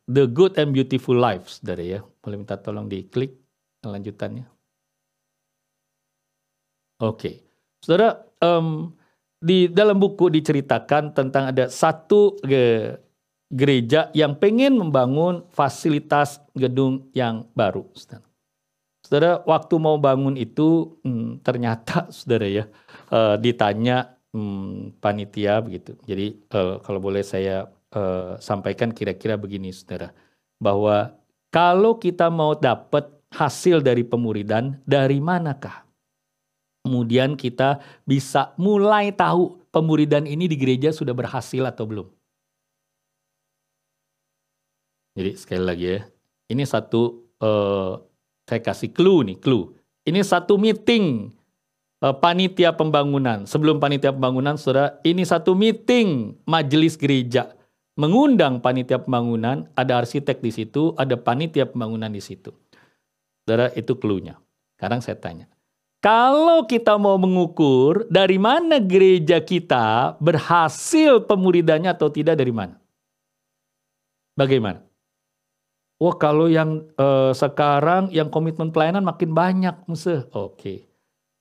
[0.05, 1.99] The Good and Beautiful Life, saudara ya.
[2.21, 3.33] Boleh minta tolong diklik
[3.83, 4.45] lanjutannya.
[7.03, 7.43] Oke,
[7.83, 8.93] saudara, um,
[9.43, 12.95] di dalam buku diceritakan tentang ada satu ge,
[13.51, 17.83] gereja yang pengen membangun fasilitas gedung yang baru.
[17.91, 18.23] Saudara,
[19.04, 22.66] saudara waktu mau bangun itu hmm, ternyata, saudara ya,
[23.12, 25.94] uh, ditanya hmm, panitia begitu.
[26.08, 30.16] Jadi uh, kalau boleh saya uh, sampaikan kira-kira begini, saudara,
[30.58, 31.13] bahwa
[31.54, 35.84] kalau kita mau dapat hasil dari pemuridan, dari manakah?
[36.84, 42.08] kemudian kita bisa mulai tahu pemuridan ini di gereja sudah berhasil atau belum.
[45.16, 46.02] Jadi sekali lagi ya,
[46.52, 48.02] ini satu uh,
[48.47, 49.71] saya kasih clue nih, clue.
[50.03, 51.32] Ini satu meeting
[52.03, 53.47] uh, panitia pembangunan.
[53.47, 57.56] Sebelum panitia pembangunan, saudara, ini satu meeting majelis gereja
[57.93, 62.49] mengundang panitia pembangunan, ada arsitek di situ, ada panitia pembangunan di situ.
[63.45, 64.41] Saudara, itu clue-nya.
[64.75, 65.45] Sekarang saya tanya,
[66.03, 72.75] kalau kita mau mengukur dari mana gereja kita berhasil pemuridannya atau tidak dari mana?
[74.34, 74.82] Bagaimana?
[76.04, 80.28] Wah oh, kalau yang uh, sekarang yang komitmen pelayanan makin banyak, Musa.
[80.36, 80.60] Oke.
[80.60, 80.78] Okay.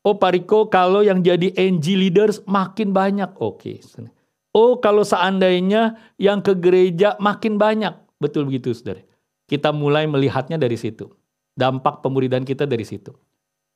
[0.07, 3.27] Oh Pariko kalau yang jadi NG leaders makin banyak.
[3.42, 3.83] Oke.
[3.83, 4.07] Okay.
[4.55, 7.90] Oh kalau seandainya yang ke gereja makin banyak.
[8.22, 9.03] Betul begitu saudara.
[9.51, 11.11] Kita mulai melihatnya dari situ.
[11.59, 13.11] Dampak pemuridan kita dari situ.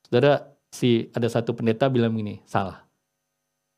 [0.07, 2.86] Saudara, si ada satu pendeta bilang gini, salah.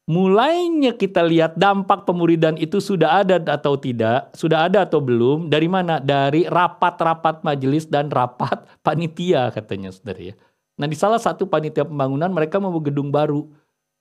[0.10, 5.70] Mulainya kita lihat dampak pemuridan itu sudah ada atau tidak, sudah ada atau belum, dari
[5.70, 6.02] mana?
[6.02, 10.36] Dari rapat-rapat majelis dan rapat panitia katanya saudara ya.
[10.82, 13.46] Nah di salah satu panitia pembangunan mereka mau gedung baru.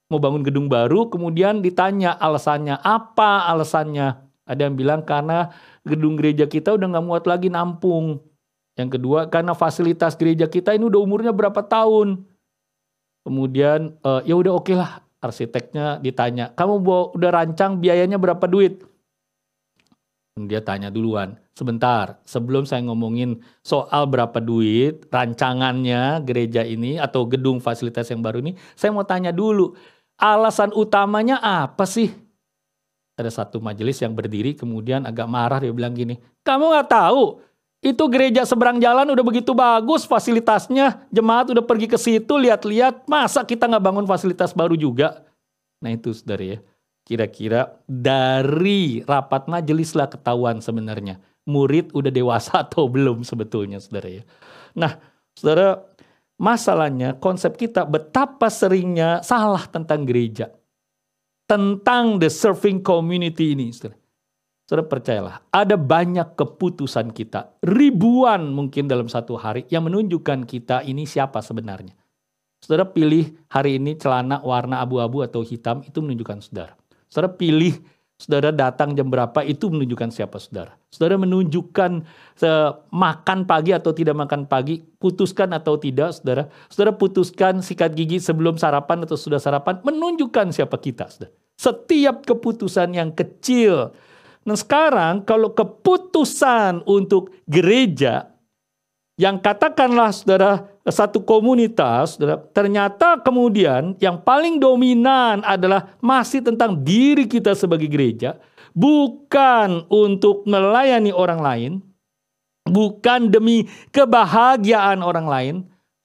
[0.09, 4.16] Mau bangun gedung baru, kemudian ditanya alasannya, apa alasannya?
[4.49, 5.53] Ada yang bilang karena
[5.85, 8.25] gedung gereja kita udah nggak muat lagi nampung.
[8.81, 12.25] Yang kedua karena fasilitas gereja kita ini udah umurnya berapa tahun
[13.29, 16.83] Kemudian uh, ya udah oke okay lah arsiteknya ditanya, kamu
[17.14, 18.87] udah rancang biayanya berapa duit?
[20.38, 27.59] Dia tanya duluan, sebentar sebelum saya ngomongin soal berapa duit rancangannya gereja ini atau gedung
[27.59, 29.74] fasilitas yang baru ini, saya mau tanya dulu
[30.14, 32.14] alasan utamanya apa sih?
[33.18, 37.42] Ada satu majelis yang berdiri kemudian agak marah dia bilang gini, kamu nggak tahu
[37.78, 41.06] itu gereja seberang jalan udah begitu bagus fasilitasnya.
[41.14, 43.06] Jemaat udah pergi ke situ lihat-lihat.
[43.06, 45.22] Masa kita nggak bangun fasilitas baru juga?
[45.78, 46.58] Nah itu saudara ya.
[47.06, 51.22] Kira-kira dari rapat majelis lah ketahuan sebenarnya.
[51.46, 54.22] Murid udah dewasa atau belum sebetulnya saudara ya.
[54.74, 54.98] Nah
[55.38, 55.78] saudara
[56.34, 60.50] masalahnya konsep kita betapa seringnya salah tentang gereja.
[61.46, 64.08] Tentang the serving community ini saudara.
[64.68, 71.09] Saudara percayalah, ada banyak keputusan kita, ribuan mungkin dalam satu hari yang menunjukkan kita ini
[71.09, 71.96] siapa sebenarnya.
[72.61, 76.76] Saudara pilih hari ini celana warna abu-abu atau hitam itu menunjukkan saudara.
[77.09, 77.81] Saudara pilih
[78.20, 80.76] saudara datang jam berapa itu menunjukkan siapa saudara.
[80.92, 82.04] Saudara menunjukkan
[82.92, 86.52] makan pagi atau tidak makan pagi, putuskan atau tidak saudara.
[86.68, 91.33] Saudara putuskan sikat gigi sebelum sarapan atau sudah sarapan, menunjukkan siapa kita saudara.
[91.57, 93.96] Setiap keputusan yang kecil
[94.48, 98.32] Nah sekarang kalau keputusan untuk gereja
[99.20, 107.28] yang katakanlah saudara satu komunitas, saudara, ternyata kemudian yang paling dominan adalah masih tentang diri
[107.28, 108.40] kita sebagai gereja,
[108.72, 111.72] bukan untuk melayani orang lain,
[112.64, 115.54] bukan demi kebahagiaan orang lain.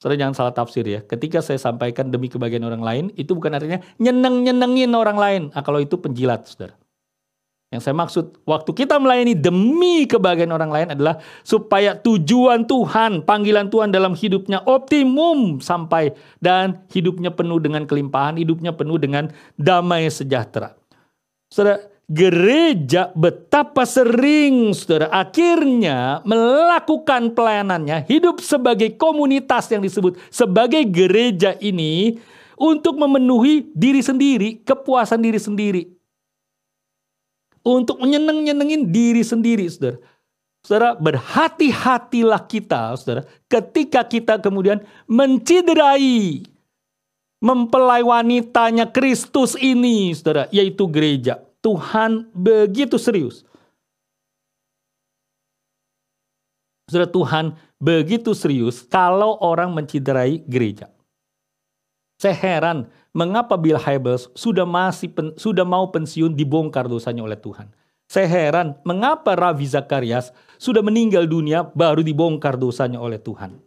[0.04, 1.00] Saudara jangan salah tafsir ya.
[1.00, 5.42] Ketika saya sampaikan demi kebahagiaan orang lain, itu bukan artinya nyeneng-nyenengin orang lain.
[5.56, 6.76] Nah, kalau itu penjilat, saudara.
[7.74, 13.74] Yang saya maksud, waktu kita melayani demi kebahagiaan orang lain adalah supaya tujuan Tuhan, panggilan
[13.74, 20.78] Tuhan dalam hidupnya optimum sampai dan hidupnya penuh dengan kelimpahan, hidupnya penuh dengan damai sejahtera.
[21.50, 31.58] Saudara, gereja betapa sering saudara akhirnya melakukan pelayanannya hidup sebagai komunitas yang disebut sebagai gereja
[31.58, 32.22] ini
[32.54, 36.03] untuk memenuhi diri sendiri, kepuasan diri sendiri
[37.64, 39.98] untuk menyeneng-nyenengin diri sendiri, saudara.
[40.64, 44.80] Saudara, berhati-hatilah kita, saudara, ketika kita kemudian
[45.12, 46.48] menciderai
[47.44, 51.44] mempelai wanitanya Kristus ini, saudara, yaitu gereja.
[51.60, 53.44] Tuhan begitu serius.
[56.88, 57.46] Saudara, Tuhan
[57.84, 60.88] begitu serius kalau orang menciderai gereja.
[62.16, 67.70] Saya heran mengapa Bill Hybels sudah masih pen, sudah mau pensiun dibongkar dosanya oleh Tuhan.
[68.10, 73.58] Saya heran mengapa Ravi Zakarias sudah meninggal dunia baru dibongkar dosanya oleh Tuhan.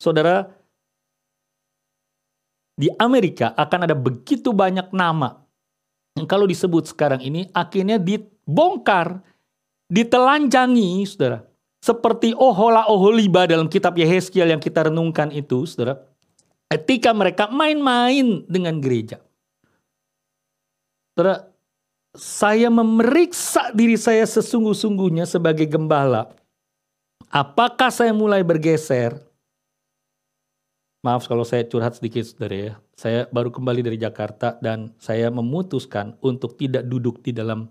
[0.00, 0.50] Saudara,
[2.74, 5.42] di Amerika akan ada begitu banyak nama
[6.18, 9.22] yang kalau disebut sekarang ini akhirnya dibongkar,
[9.86, 11.46] ditelanjangi, saudara.
[11.82, 16.11] Seperti Ohola Oholiba dalam kitab Yehezkiel yang kita renungkan itu, saudara
[16.72, 19.20] ketika mereka main-main dengan gereja.
[21.12, 21.52] Saudara,
[22.16, 26.32] saya memeriksa diri saya sesungguh-sungguhnya sebagai gembala.
[27.28, 29.20] Apakah saya mulai bergeser?
[31.04, 32.74] Maaf kalau saya curhat sedikit saudara ya.
[32.96, 37.68] Saya baru kembali dari Jakarta dan saya memutuskan untuk tidak duduk di dalam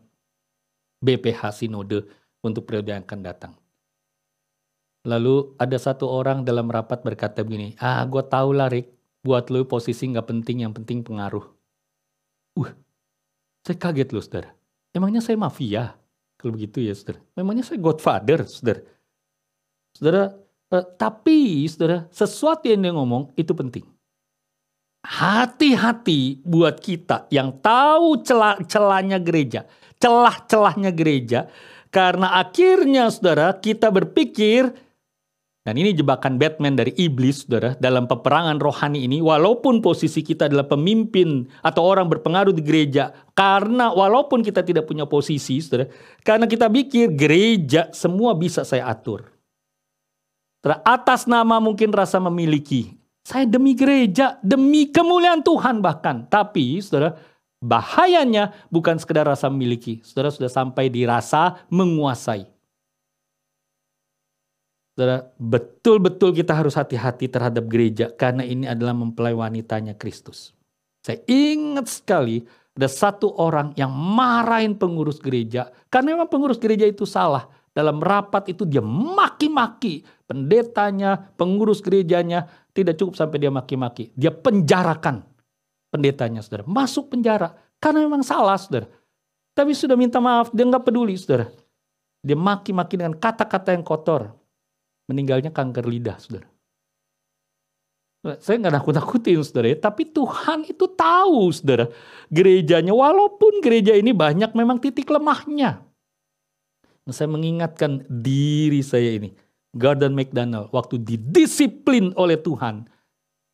[1.02, 2.06] BPH Sinode
[2.46, 3.61] untuk periode yang akan datang.
[5.02, 8.94] Lalu ada satu orang dalam rapat berkata begini, ah gue tau lah Rick,
[9.26, 11.42] buat lo posisi nggak penting, yang penting pengaruh.
[12.58, 12.70] Uh,
[13.66, 14.50] saya kaget loh saudara.
[14.94, 15.98] Emangnya saya mafia?
[16.38, 17.22] Kalau begitu ya saudara.
[17.34, 18.82] Memangnya saya godfather saudara.
[19.98, 20.38] Saudara,
[20.70, 23.86] eh, tapi saudara, sesuatu yang dia ngomong itu penting.
[25.02, 29.66] Hati-hati buat kita yang tahu celah-celahnya gereja,
[29.98, 31.50] celah-celahnya gereja,
[31.90, 34.70] karena akhirnya saudara kita berpikir
[35.62, 40.65] dan ini jebakan Batman dari iblis, saudara, dalam peperangan rohani ini, walaupun posisi kita adalah
[40.65, 45.86] pemimpin atau orang berpengaruh di gereja, karena walaupun kita tidak punya posisi, saudara,
[46.26, 49.30] karena kita pikir gereja semua bisa saya atur.
[50.65, 56.26] Saudara, atas nama mungkin rasa memiliki, saya demi gereja, demi kemuliaan Tuhan bahkan.
[56.26, 57.21] Tapi, saudara,
[57.62, 62.50] bahayanya bukan sekedar rasa memiliki, saudara sudah sampai dirasa menguasai.
[65.39, 70.51] Betul-betul kita harus hati-hati terhadap gereja karena ini adalah mempelai wanitanya Kristus.
[71.01, 72.43] Saya ingat sekali
[72.75, 77.47] ada satu orang yang marahin pengurus gereja karena memang pengurus gereja itu salah.
[77.71, 82.43] Dalam rapat itu dia maki-maki pendetanya, pengurus gerejanya,
[82.75, 84.12] tidak cukup sampai dia maki-maki.
[84.12, 85.23] Dia penjarakan
[85.88, 86.67] pendetanya, saudara.
[86.67, 88.91] Masuk penjara karena memang salah, saudara.
[89.56, 91.47] Tapi sudah minta maaf, dia nggak peduli, saudara.
[92.19, 94.40] Dia maki-maki dengan kata-kata yang kotor
[95.12, 96.47] meninggalnya kanker lidah, saudara.
[98.39, 99.67] Saya nggak nakut-nakutin, saudara.
[99.74, 101.91] Ya, tapi Tuhan itu tahu, saudara.
[102.32, 105.84] Gerejanya, walaupun gereja ini banyak memang titik lemahnya.
[107.04, 109.34] Nah, saya mengingatkan diri saya ini.
[109.74, 112.86] Gordon McDonald, waktu didisiplin oleh Tuhan.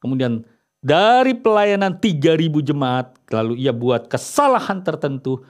[0.02, 0.44] Kemudian
[0.82, 5.46] dari pelayanan 3000 jemaat, lalu ia buat kesalahan tertentu,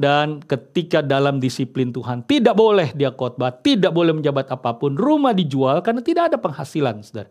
[0.00, 5.36] dan ketika dalam disiplin Tuhan tidak boleh dia khotbah, tidak boleh menjabat apa pun, rumah
[5.36, 7.28] dijual karena tidak ada penghasilan, saudara.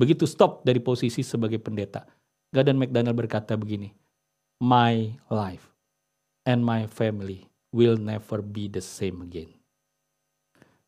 [0.00, 2.08] Begitu stop dari posisi sebagai pendeta.
[2.48, 3.92] Gordon McDonald berkata begini,
[4.64, 5.68] My life
[6.48, 9.52] and my family will never be the same again.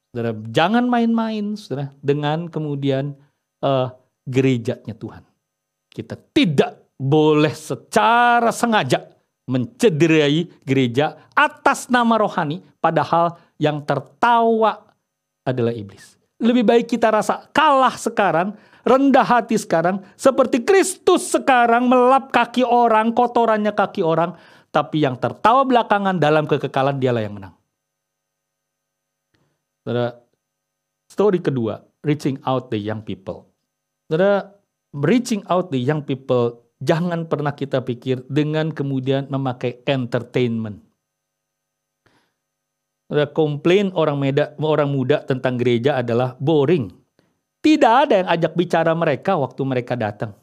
[0.08, 3.12] Saudara, jangan main-main, saudara, dengan kemudian
[3.60, 3.92] uh,
[4.24, 5.28] gerejanya Tuhan.
[5.92, 9.17] Kita tidak boleh secara sengaja
[9.48, 14.84] mencederai gereja atas nama rohani, padahal yang tertawa
[15.42, 16.20] adalah iblis.
[16.38, 23.10] Lebih baik kita rasa kalah sekarang, rendah hati sekarang, seperti Kristus sekarang melap kaki orang,
[23.16, 24.36] kotorannya kaki orang,
[24.68, 27.54] tapi yang tertawa belakangan dalam kekekalan dialah yang menang.
[29.82, 30.20] Saudara,
[31.08, 33.48] story kedua, reaching out the young people.
[34.06, 34.52] Saudara,
[34.92, 40.78] reaching out the young people Jangan pernah kita pikir dengan kemudian memakai entertainment.
[43.34, 46.92] Komplain orang muda, orang muda tentang gereja adalah boring.
[47.58, 50.36] Tidak ada yang ajak bicara mereka waktu mereka datang.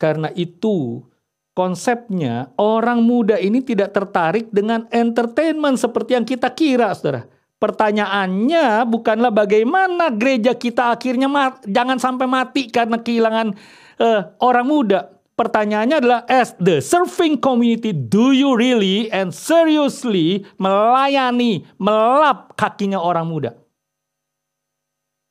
[0.00, 1.06] Karena itu
[1.54, 7.30] konsepnya orang muda ini tidak tertarik dengan entertainment seperti yang kita kira, saudara.
[7.60, 11.28] Pertanyaannya bukanlah bagaimana gereja kita akhirnya
[11.68, 13.52] jangan sampai mati karena kehilangan
[14.00, 15.12] uh, orang muda.
[15.36, 23.24] Pertanyaannya adalah as the serving community do you really and seriously melayani, melap kakinya orang
[23.24, 23.56] muda?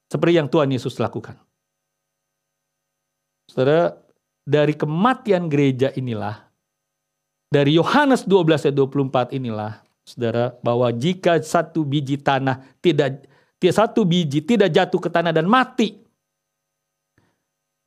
[0.09, 1.37] Seperti yang Tuhan Yesus lakukan.
[3.45, 4.01] Saudara,
[4.41, 6.49] dari kematian gereja inilah,
[7.53, 13.29] dari Yohanes 12 ayat 24 inilah, saudara, bahwa jika satu biji tanah tidak
[13.61, 16.01] satu biji tidak jatuh ke tanah dan mati.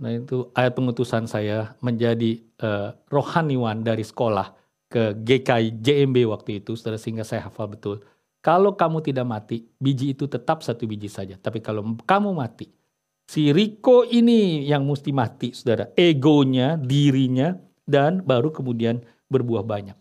[0.02, 4.50] Nah itu ayat pengutusan saya menjadi uh, rohaniwan dari sekolah
[4.90, 8.02] ke GKI JMB waktu itu, sehingga saya hafal betul.
[8.42, 11.38] Kalau kamu tidak mati, biji itu tetap satu biji saja.
[11.38, 12.66] Tapi kalau kamu mati,
[13.30, 15.94] si Riko ini yang mesti mati, saudara.
[15.94, 17.54] Egonya, dirinya,
[17.86, 18.98] dan baru kemudian
[19.30, 19.96] berbuah banyak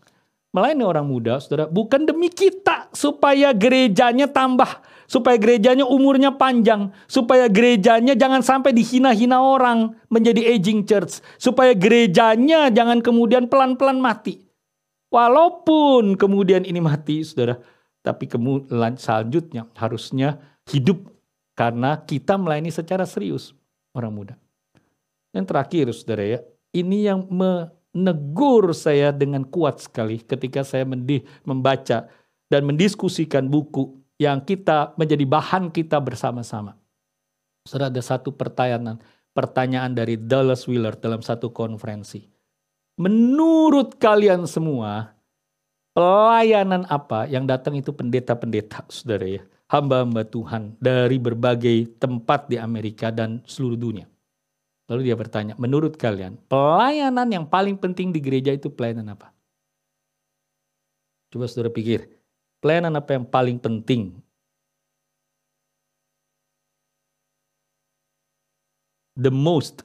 [0.52, 4.68] melayani orang muda, saudara, bukan demi kita supaya gerejanya tambah,
[5.12, 12.72] supaya gerejanya umurnya panjang, supaya gerejanya jangan sampai dihina-hina orang menjadi aging church, supaya gerejanya
[12.72, 14.40] jangan kemudian pelan-pelan mati.
[15.12, 17.60] Walaupun kemudian ini mati, saudara,
[18.00, 20.40] tapi kemudian selanjutnya harusnya
[20.72, 21.12] hidup
[21.52, 23.52] karena kita melayani secara serius
[23.92, 24.34] orang muda.
[25.36, 26.38] Yang terakhir, saudara ya,
[26.72, 30.88] ini yang me negur saya dengan kuat sekali ketika saya
[31.44, 32.08] membaca
[32.48, 36.78] dan mendiskusikan buku yang kita menjadi bahan kita bersama-sama.
[37.66, 39.02] Saudara ada satu pertanyaan,
[39.34, 42.22] pertanyaan dari Dallas Wheeler dalam satu konferensi.
[43.02, 45.10] Menurut kalian semua,
[45.90, 49.42] pelayanan apa yang datang itu pendeta-pendeta, saudara ya,
[49.72, 54.06] hamba-hamba Tuhan dari berbagai tempat di Amerika dan seluruh dunia.
[54.90, 59.32] Lalu dia bertanya, menurut kalian pelayanan yang paling penting di gereja itu pelayanan apa?
[61.32, 62.12] Coba saudara pikir,
[62.62, 64.14] pelayanan apa yang paling penting?
[69.18, 69.84] The most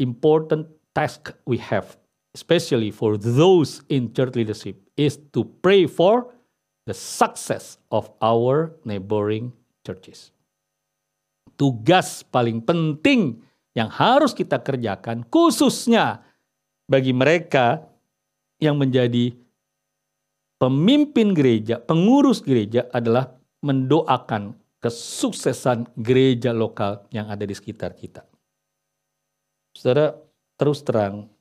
[0.00, 0.66] important
[0.96, 1.94] task we have,
[2.34, 6.32] especially for those in church leadership, is to pray for
[6.88, 9.54] the success of our neighboring
[9.86, 10.34] churches.
[11.54, 13.38] Tugas paling penting
[13.78, 16.26] yang harus kita kerjakan khususnya
[16.90, 17.86] bagi mereka
[18.58, 19.34] yang menjadi
[20.58, 23.34] pemimpin gereja, pengurus gereja adalah
[23.64, 28.20] mendoakan kesuksesan gereja lokal yang ada di sekitar kita.
[29.72, 30.12] Saudara,
[30.60, 31.32] terus terang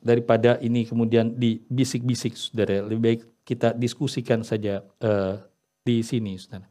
[0.00, 5.36] daripada ini kemudian dibisik-bisik, saudara, lebih baik kita diskusikan saja uh,
[5.84, 6.68] di sini, saudara.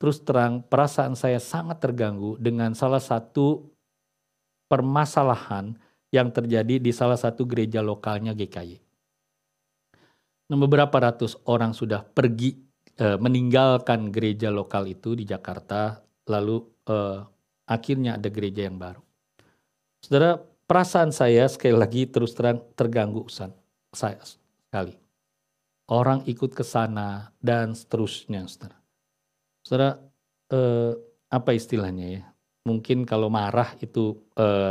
[0.00, 3.68] Terus terang, perasaan saya sangat terganggu dengan salah satu
[4.66, 5.76] permasalahan
[6.10, 8.89] yang terjadi di salah satu gereja lokalnya GKY.
[10.50, 12.58] Nah, beberapa ratus orang sudah pergi
[12.98, 16.96] e, meninggalkan gereja lokal itu di Jakarta, lalu e,
[17.70, 18.98] akhirnya ada gereja yang baru.
[20.02, 23.54] Saudara, perasaan saya sekali lagi terus terang terganggu usan
[23.94, 24.98] saya sekali.
[25.86, 28.78] Orang ikut ke sana dan seterusnya, saudara.
[29.66, 29.90] Saudara,
[30.54, 30.94] eh,
[31.34, 32.24] apa istilahnya ya?
[32.62, 34.22] Mungkin kalau marah itu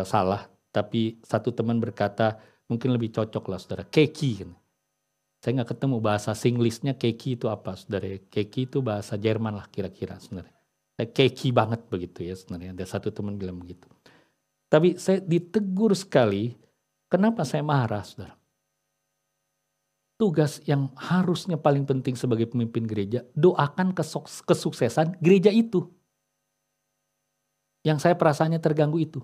[0.08, 2.40] salah, tapi satu teman berkata
[2.72, 4.32] mungkin lebih cocok lah saudara, keki.
[4.40, 4.52] Kan.
[5.40, 8.20] Saya nggak ketemu bahasa Singlishnya keki itu apa saudara.
[8.28, 10.56] Keki itu bahasa Jerman lah kira-kira sebenarnya.
[11.00, 12.76] Keki banget begitu ya sebenarnya.
[12.76, 13.88] Ada satu teman bilang begitu.
[14.68, 16.54] Tapi saya ditegur sekali,
[17.08, 18.40] kenapa saya marah saudara?
[20.20, 23.96] tugas yang harusnya paling penting sebagai pemimpin gereja, doakan
[24.44, 25.88] kesuksesan gereja itu.
[27.88, 29.24] Yang saya perasaannya terganggu itu.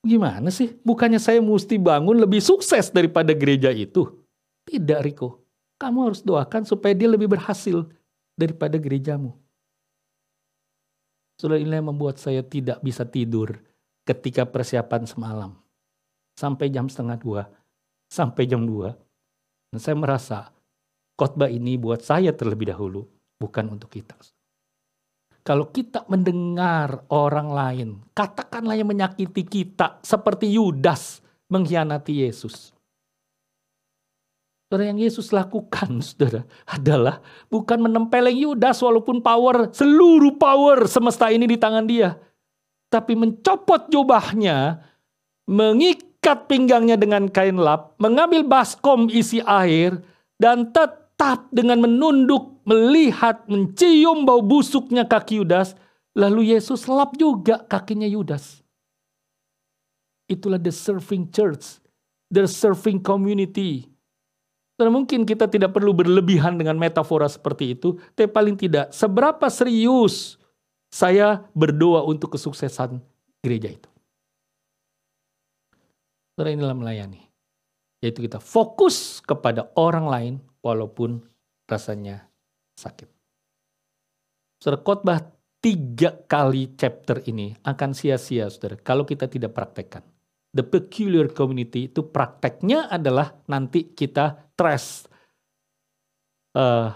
[0.00, 0.72] Gimana sih?
[0.80, 4.23] Bukannya saya mesti bangun lebih sukses daripada gereja itu?
[4.64, 5.44] Tidak, Riko.
[5.76, 7.84] Kamu harus doakan supaya dia lebih berhasil
[8.34, 9.36] daripada gerejamu.
[11.40, 13.58] Sudah ini yang membuat saya tidak bisa tidur
[14.06, 15.50] ketika persiapan semalam.
[16.38, 17.42] Sampai jam setengah dua.
[18.08, 18.94] Sampai jam dua
[19.74, 20.54] dan saya merasa
[21.18, 23.10] khotbah ini buat saya terlebih dahulu,
[23.42, 24.14] bukan untuk kita.
[25.42, 31.18] Kalau kita mendengar orang lain, katakanlah yang menyakiti kita seperti Yudas
[31.50, 32.73] mengkhianati Yesus.
[34.74, 41.46] Saudara yang Yesus lakukan, saudara, adalah bukan menempeleng Yudas walaupun power, seluruh power semesta ini
[41.46, 42.18] di tangan dia.
[42.90, 44.82] Tapi mencopot jubahnya,
[45.46, 50.02] mengikat pinggangnya dengan kain lap, mengambil baskom isi air,
[50.42, 55.78] dan tetap dengan menunduk, melihat, mencium bau busuknya kaki Yudas,
[56.18, 58.58] lalu Yesus lap juga kakinya Yudas.
[60.26, 61.78] Itulah the serving church
[62.34, 63.93] the serving community.
[64.74, 70.34] Dan mungkin kita tidak perlu berlebihan dengan metafora seperti itu, tapi paling tidak seberapa serius
[70.90, 72.98] saya berdoa untuk kesuksesan
[73.38, 73.90] gereja itu.
[76.34, 77.22] Saudara inilah melayani.
[78.02, 81.22] Yaitu kita fokus kepada orang lain walaupun
[81.70, 82.26] rasanya
[82.74, 83.06] sakit.
[84.58, 84.82] Saudara
[85.64, 90.04] tiga kali chapter ini akan sia-sia saudara kalau kita tidak praktekkan
[90.52, 95.06] the peculiar community itu prakteknya adalah nanti kita trash
[96.56, 96.94] uh,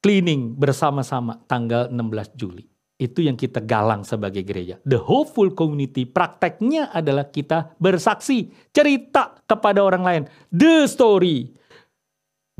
[0.00, 2.64] cleaning bersama-sama tanggal 16 Juli.
[3.00, 4.76] Itu yang kita galang sebagai gereja.
[4.84, 10.22] The hopeful community prakteknya adalah kita bersaksi, cerita kepada orang lain.
[10.52, 11.48] The story,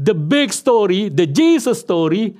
[0.01, 2.37] the big story, the Jesus story.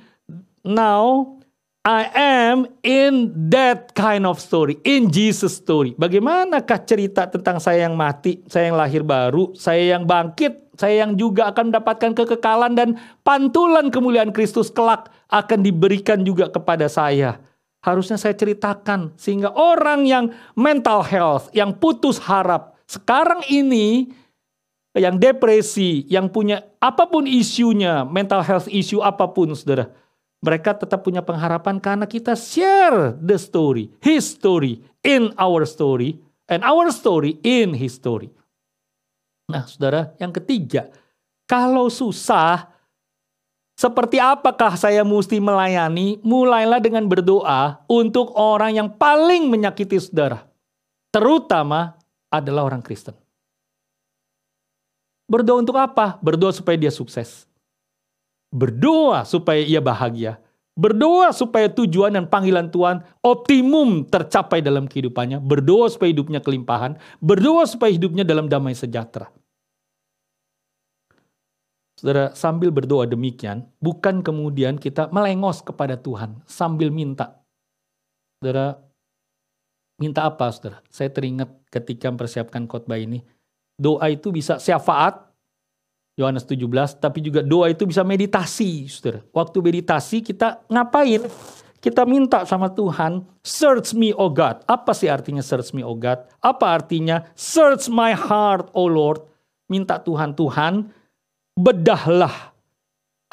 [0.65, 1.40] Now
[1.81, 5.97] I am in that kind of story, in Jesus story.
[5.97, 11.17] Bagaimanakah cerita tentang saya yang mati, saya yang lahir baru, saya yang bangkit, saya yang
[11.17, 17.41] juga akan mendapatkan kekekalan dan pantulan kemuliaan Kristus kelak akan diberikan juga kepada saya.
[17.81, 24.13] Harusnya saya ceritakan sehingga orang yang mental health, yang putus harap, sekarang ini
[24.93, 29.89] yang depresi, yang punya apa pun isunya, mental health issue apa pun saudara,
[30.41, 36.17] mereka tetap punya pengharapan karena kita share the story, his story in our story,
[36.49, 38.33] and our story in his story.
[39.45, 40.89] Nah, saudara, yang ketiga,
[41.45, 42.73] kalau susah,
[43.77, 46.17] seperti apakah saya mesti melayani?
[46.25, 50.41] Mulailah dengan berdoa untuk orang yang paling menyakiti saudara,
[51.13, 52.01] terutama
[52.33, 53.13] adalah orang Kristen.
[55.29, 56.17] Berdoa untuk apa?
[56.19, 57.50] Berdoa supaya dia sukses.
[58.51, 60.37] Berdoa supaya ia bahagia.
[60.75, 65.39] Berdoa supaya tujuan dan panggilan Tuhan optimum tercapai dalam kehidupannya.
[65.39, 66.99] Berdoa supaya hidupnya kelimpahan.
[67.19, 69.31] Berdoa supaya hidupnya dalam damai sejahtera.
[72.01, 77.45] Saudara, sambil berdoa demikian, bukan kemudian kita melengos kepada Tuhan sambil minta.
[78.41, 78.81] Saudara,
[80.01, 80.81] minta apa saudara?
[80.89, 83.21] Saya teringat ketika mempersiapkan khotbah ini.
[83.77, 85.29] Doa itu bisa syafaat,
[86.19, 89.23] Yohanes 17, tapi juga doa itu bisa meditasi, Saudara.
[89.31, 91.23] Waktu meditasi kita ngapain?
[91.81, 94.61] Kita minta sama Tuhan, search me, oh God.
[94.69, 96.29] Apa sih artinya search me, oh God?
[96.37, 99.25] Apa artinya search my heart, oh Lord?
[99.65, 100.93] Minta Tuhan, Tuhan,
[101.57, 102.53] bedahlah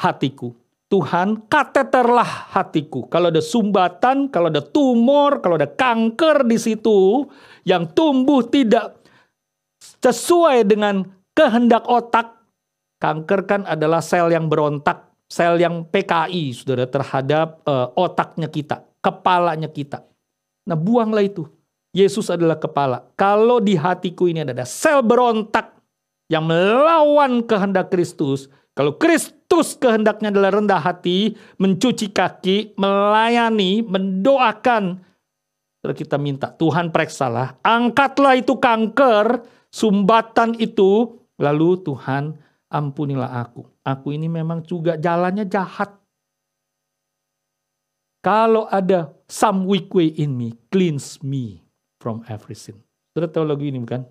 [0.01, 0.55] hatiku.
[0.89, 3.05] Tuhan, kateterlah hatiku.
[3.05, 7.29] Kalau ada sumbatan, kalau ada tumor, kalau ada kanker di situ
[7.61, 8.97] yang tumbuh tidak
[10.01, 11.05] sesuai dengan
[11.37, 12.38] kehendak otak,
[12.99, 19.71] Kanker kan adalah sel yang berontak, sel yang PKI, saudara, terhadap uh, otaknya kita, kepalanya
[19.71, 20.03] kita.
[20.67, 21.47] Nah buanglah itu.
[21.95, 23.07] Yesus adalah kepala.
[23.15, 25.79] Kalau di hatiku ini ada sel berontak
[26.27, 35.01] yang melawan kehendak Kristus, kalau Kristus kehendaknya adalah rendah hati, mencuci kaki, melayani, mendoakan,
[35.83, 42.35] kita minta Tuhan periksalah, angkatlah itu kanker, sumbatan itu, lalu Tuhan
[42.69, 43.65] ampunilah aku.
[43.81, 45.97] Aku ini memang juga jalannya jahat.
[48.21, 51.63] Kalau ada some weak way in me, cleanse me
[51.97, 52.77] from every sin.
[53.15, 54.05] Sudah tahu lagu ini bukan?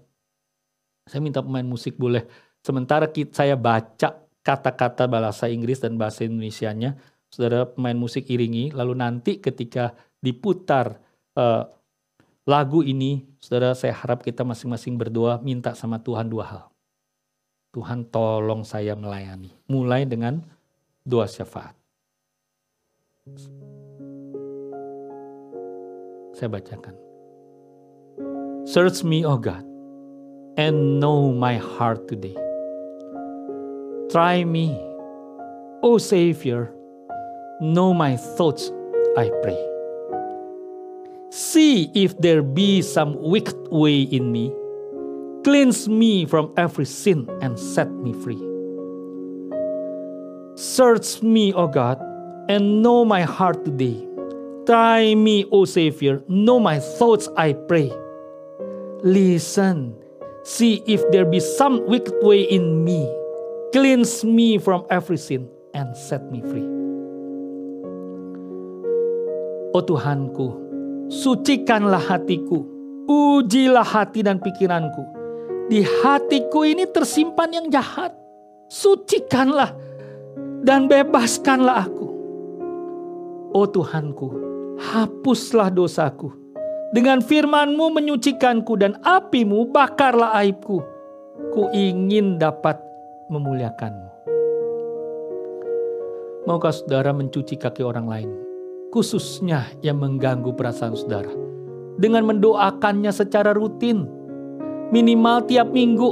[1.07, 2.25] Saya minta pemain musik boleh.
[2.65, 6.97] Sementara saya baca kata-kata bahasa Inggris dan bahasa Indonesia-nya,
[7.29, 8.73] saudara pemain musik iringi.
[8.73, 9.93] Lalu nanti ketika
[10.25, 10.99] diputar
[11.37, 11.69] uh,
[12.49, 16.65] lagu ini, saudara saya harap kita masing-masing berdoa minta sama Tuhan dua hal.
[17.79, 19.55] Tuhan tolong saya melayani.
[19.71, 20.43] Mulai dengan
[21.07, 21.79] doa syafaat.
[26.35, 26.99] Saya bacakan.
[28.67, 29.63] Search me, O God,
[30.59, 32.35] and know my heart today.
[34.11, 34.75] Try me,
[35.87, 36.75] O Savior,
[37.63, 38.75] know my thoughts,
[39.15, 39.61] I pray.
[41.31, 44.51] See if there be some wicked way in me
[45.45, 48.43] Cleanse me from every sin and set me free.
[50.59, 52.03] Search me, O God,
[52.51, 54.03] and know my heart today.
[54.67, 57.93] Try me, O Savior, know my thoughts, I pray.
[59.07, 59.95] Listen,
[60.43, 63.07] see if there be some wicked way in me.
[63.73, 66.67] Cleanse me from every sin and set me free.
[69.71, 70.51] O Tuhanku,
[71.07, 72.67] sucikanlah hatiku,
[73.07, 75.18] ujilah hati dan pikiranku
[75.69, 78.17] di hatiku ini tersimpan yang jahat.
[78.69, 79.73] Sucikanlah
[80.65, 82.09] dan bebaskanlah aku.
[83.57, 84.29] Oh Tuhanku,
[84.77, 86.33] hapuslah dosaku.
[86.93, 90.81] Dengan firmanmu menyucikanku dan apimu bakarlah aibku.
[91.55, 92.77] ku ingin dapat
[93.31, 94.09] memuliakanmu.
[96.51, 98.31] Maukah saudara mencuci kaki orang lain,
[98.91, 101.31] khususnya yang mengganggu perasaan saudara,
[102.01, 104.18] dengan mendoakannya secara rutin,
[104.91, 106.11] minimal tiap minggu,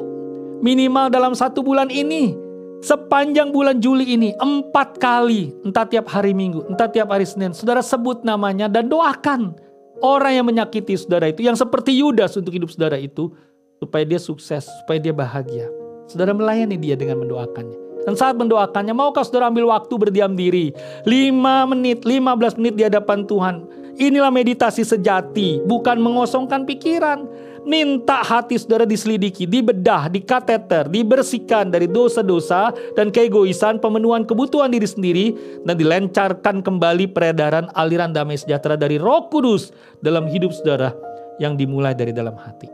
[0.61, 2.37] minimal dalam satu bulan ini,
[2.85, 7.81] sepanjang bulan Juli ini, empat kali, entah tiap hari minggu, entah tiap hari Senin, saudara
[7.81, 9.57] sebut namanya dan doakan
[10.05, 13.33] orang yang menyakiti saudara itu, yang seperti Yudas untuk hidup saudara itu,
[13.81, 15.68] supaya dia sukses, supaya dia bahagia.
[16.07, 18.07] Saudara melayani dia dengan mendoakannya.
[18.07, 20.70] Dan saat mendoakannya, maukah saudara ambil waktu berdiam diri?
[21.03, 23.66] 5 menit, 15 menit di hadapan Tuhan.
[23.99, 27.27] Inilah meditasi sejati, bukan mengosongkan pikiran.
[27.67, 35.27] Minta hati saudara diselidiki, dibedah, dikateter, dibersihkan dari dosa-dosa dan keegoisan, pemenuhan kebutuhan diri sendiri,
[35.67, 40.95] dan dilencarkan kembali peredaran aliran damai sejahtera dari roh kudus dalam hidup saudara
[41.43, 42.71] yang dimulai dari dalam hati.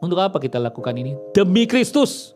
[0.00, 1.12] Untuk apa kita lakukan ini?
[1.36, 2.32] Demi Kristus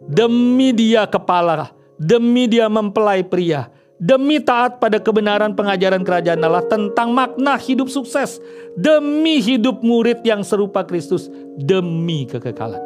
[0.00, 3.68] Demi dia kepala, demi dia mempelai pria,
[4.00, 8.40] demi taat pada kebenaran pengajaran kerajaan Allah tentang makna hidup sukses,
[8.72, 11.28] demi hidup murid yang serupa Kristus,
[11.60, 12.80] demi kekekalan.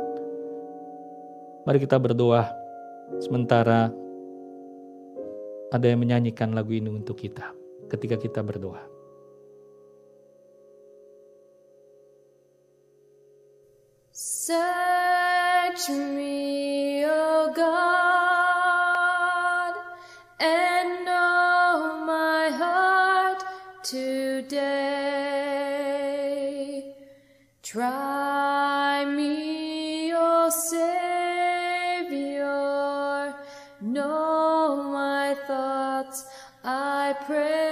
[1.64, 2.50] Mari kita berdoa
[3.22, 3.88] sementara
[5.70, 7.54] ada yang menyanyikan lagu ini untuk kita
[7.88, 8.82] ketika kita berdoa.
[14.14, 16.63] Search me,
[37.26, 37.63] I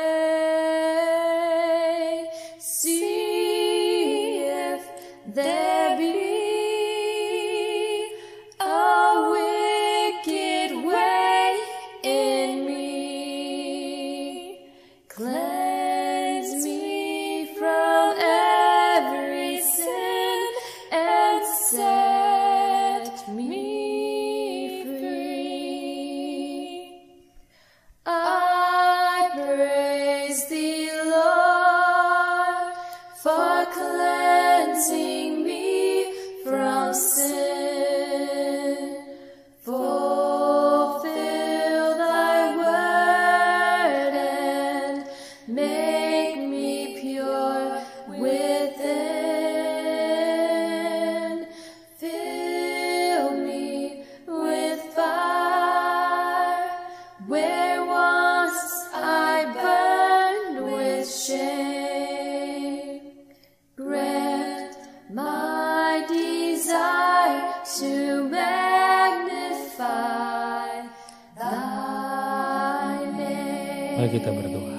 [74.12, 74.76] kita berdoa.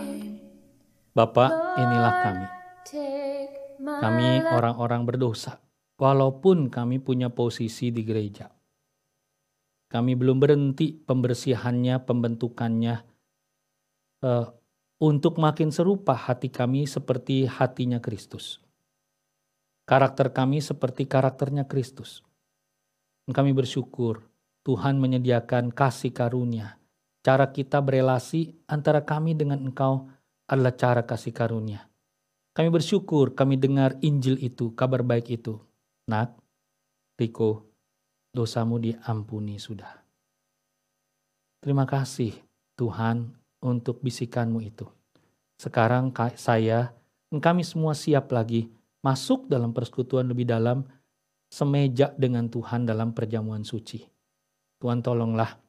[1.18, 1.50] Bapak,
[1.82, 2.48] inilah kami.
[3.82, 5.58] Kami orang-orang berdosa.
[5.98, 8.54] Walaupun kami punya posisi di gereja.
[9.90, 12.96] Kami belum berhenti pembersihannya, pembentukannya.
[14.24, 14.48] eh,
[15.04, 18.64] untuk makin serupa hati kami seperti hatinya Kristus.
[19.84, 22.24] Karakter kami seperti karakternya Kristus.
[23.28, 24.24] Kami bersyukur
[24.64, 26.80] Tuhan menyediakan kasih karunia.
[27.24, 30.11] Cara kita berelasi antara kami dengan Engkau
[30.43, 31.88] adalah cara kasih karunia.
[32.51, 35.55] Kami bersyukur kami dengar Injil itu, kabar baik itu.
[36.11, 36.36] Nak,
[37.15, 37.63] Riko,
[38.36, 40.03] dosamu diampuni sudah.
[41.63, 42.36] Terima kasih
[42.76, 43.32] Tuhan
[43.63, 44.84] untuk bisikanmu itu.
[45.55, 46.91] Sekarang ka- saya
[47.32, 48.67] dan kami semua siap lagi
[48.99, 50.84] masuk dalam persekutuan lebih dalam
[51.47, 54.03] semeja dengan Tuhan dalam perjamuan suci.
[54.84, 55.62] Tuhan tolonglah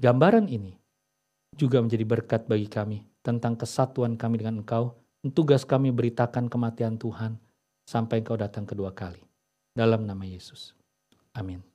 [0.00, 0.72] gambaran ini
[1.54, 4.96] juga menjadi berkat bagi kami tentang kesatuan kami dengan Engkau.
[5.36, 7.36] Tugas kami beritakan kematian Tuhan
[7.84, 9.20] sampai Engkau datang kedua kali.
[9.76, 10.72] Dalam nama Yesus.
[11.36, 11.69] Amin.